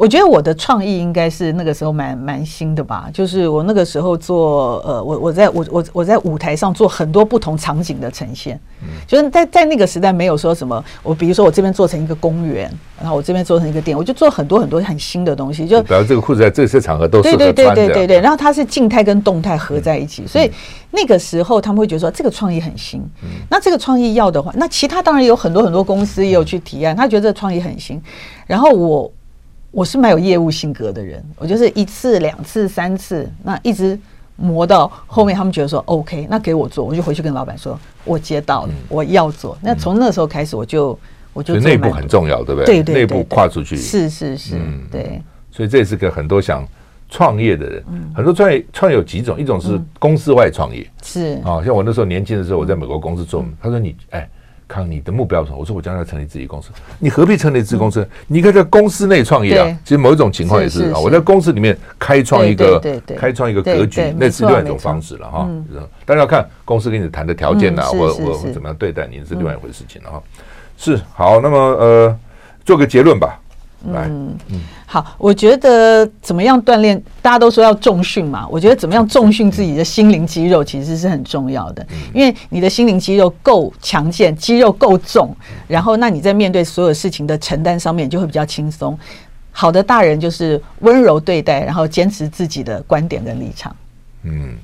[0.00, 20.50] 我觉得我的创意应该是那个时候蛮蛮新的吧，就是我那个时候做呃，我我在我我我在舞台上做很多不同场景的呈现，嗯、就是在在那个时代没有说什么，我比如说我这边做成一个公园，然后我这边做成一个店，我就做很多很多很新的东西，就比如这个裤子在这些场合都对对对对对对，然后它是静态跟动态合在一起，嗯、所以
[20.92, 28.00] 那个时候他们会觉得说这个创意很新，嗯、那这个创意要的话，那其他当然有很多很多公司也有去提案，他觉得这个创意很新，
[28.46, 29.12] 然后我。
[29.70, 33.98] 我是蛮有业务性格的人，我就是一次、两次、三次，那一直
[34.36, 39.56] 磨到后面，他们觉得说 OK，那给我做，我就回去跟老板说，我接到了，嗯、我要做。
[39.62, 40.98] 那从那时候开始，我就
[41.32, 42.64] 我就内部很重要，对不对？
[42.64, 43.76] 对对，对，内部跨出去。
[43.76, 45.22] 是是是，嗯、对。
[45.52, 46.66] 所以这也是个很多想
[47.08, 51.40] 创业的人，嗯、很多创业创业有几种，一种是公司外创业，是。
[51.44, 54.28] 啊，像我那时候年轻的时候，我在美国公司做，嗯、他说你哎。
[54.70, 55.58] 康，你的目标是什么？
[55.58, 56.70] 我说我将来成立自己公司。
[57.00, 58.08] 你何必成立自己公司？
[58.28, 59.66] 你可以在公司内创业啊。
[59.84, 62.80] 其实某一种情况也是啊，我在公司里面开创一个，
[63.18, 65.48] 开创一个格局，那是另外一种方式了哈。
[66.06, 70.22] 但是要看公司跟你谈的条件呐，或或怎么样对待你是另外一回事情了哈。
[70.76, 72.18] 是好，那么呃，
[72.64, 73.38] 做个结论吧。
[73.86, 74.36] 来，嗯，
[74.84, 77.02] 好，我觉得怎么样锻炼？
[77.22, 81.86] 大家都说要重训嘛，我觉得怎么样重训自己的心灵肌肉，其实是很重要的。
[82.12, 85.34] 因为你的心灵肌肉够强健，肌肉够重，
[85.66, 88.98] 然后那你在面对所有事情的承担上面就会比较轻松。
[89.50, 93.74] 好的大人就是温柔对待，然后坚持自己的观点跟立场。
[94.24, 94.54] 嗯，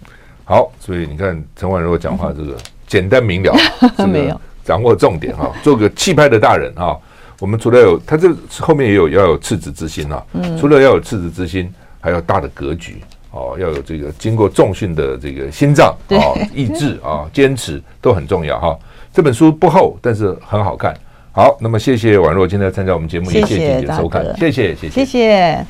[0.44, 2.56] 好，所以你看陈婉柔讲话这个
[2.86, 3.56] 简单明了，
[4.06, 6.98] 没有掌握重点哈，做个气派的大人哈。
[7.38, 18.78] 我们除了有他这后面也有要有赤子之心啊，嗯、除了要有赤子之心，还有大的格局哦，要有这个经过重训的这个心脏啊哦，意志啊，坚持都很重要哈、哦。
[19.12, 20.94] 这本书不厚，但是很好看。
[21.32, 24.24] 好，那么谢谢宛若今天来参加我们节目，谢谢也谢谢你的收看。
[24.38, 25.64] 谢谢谢谢。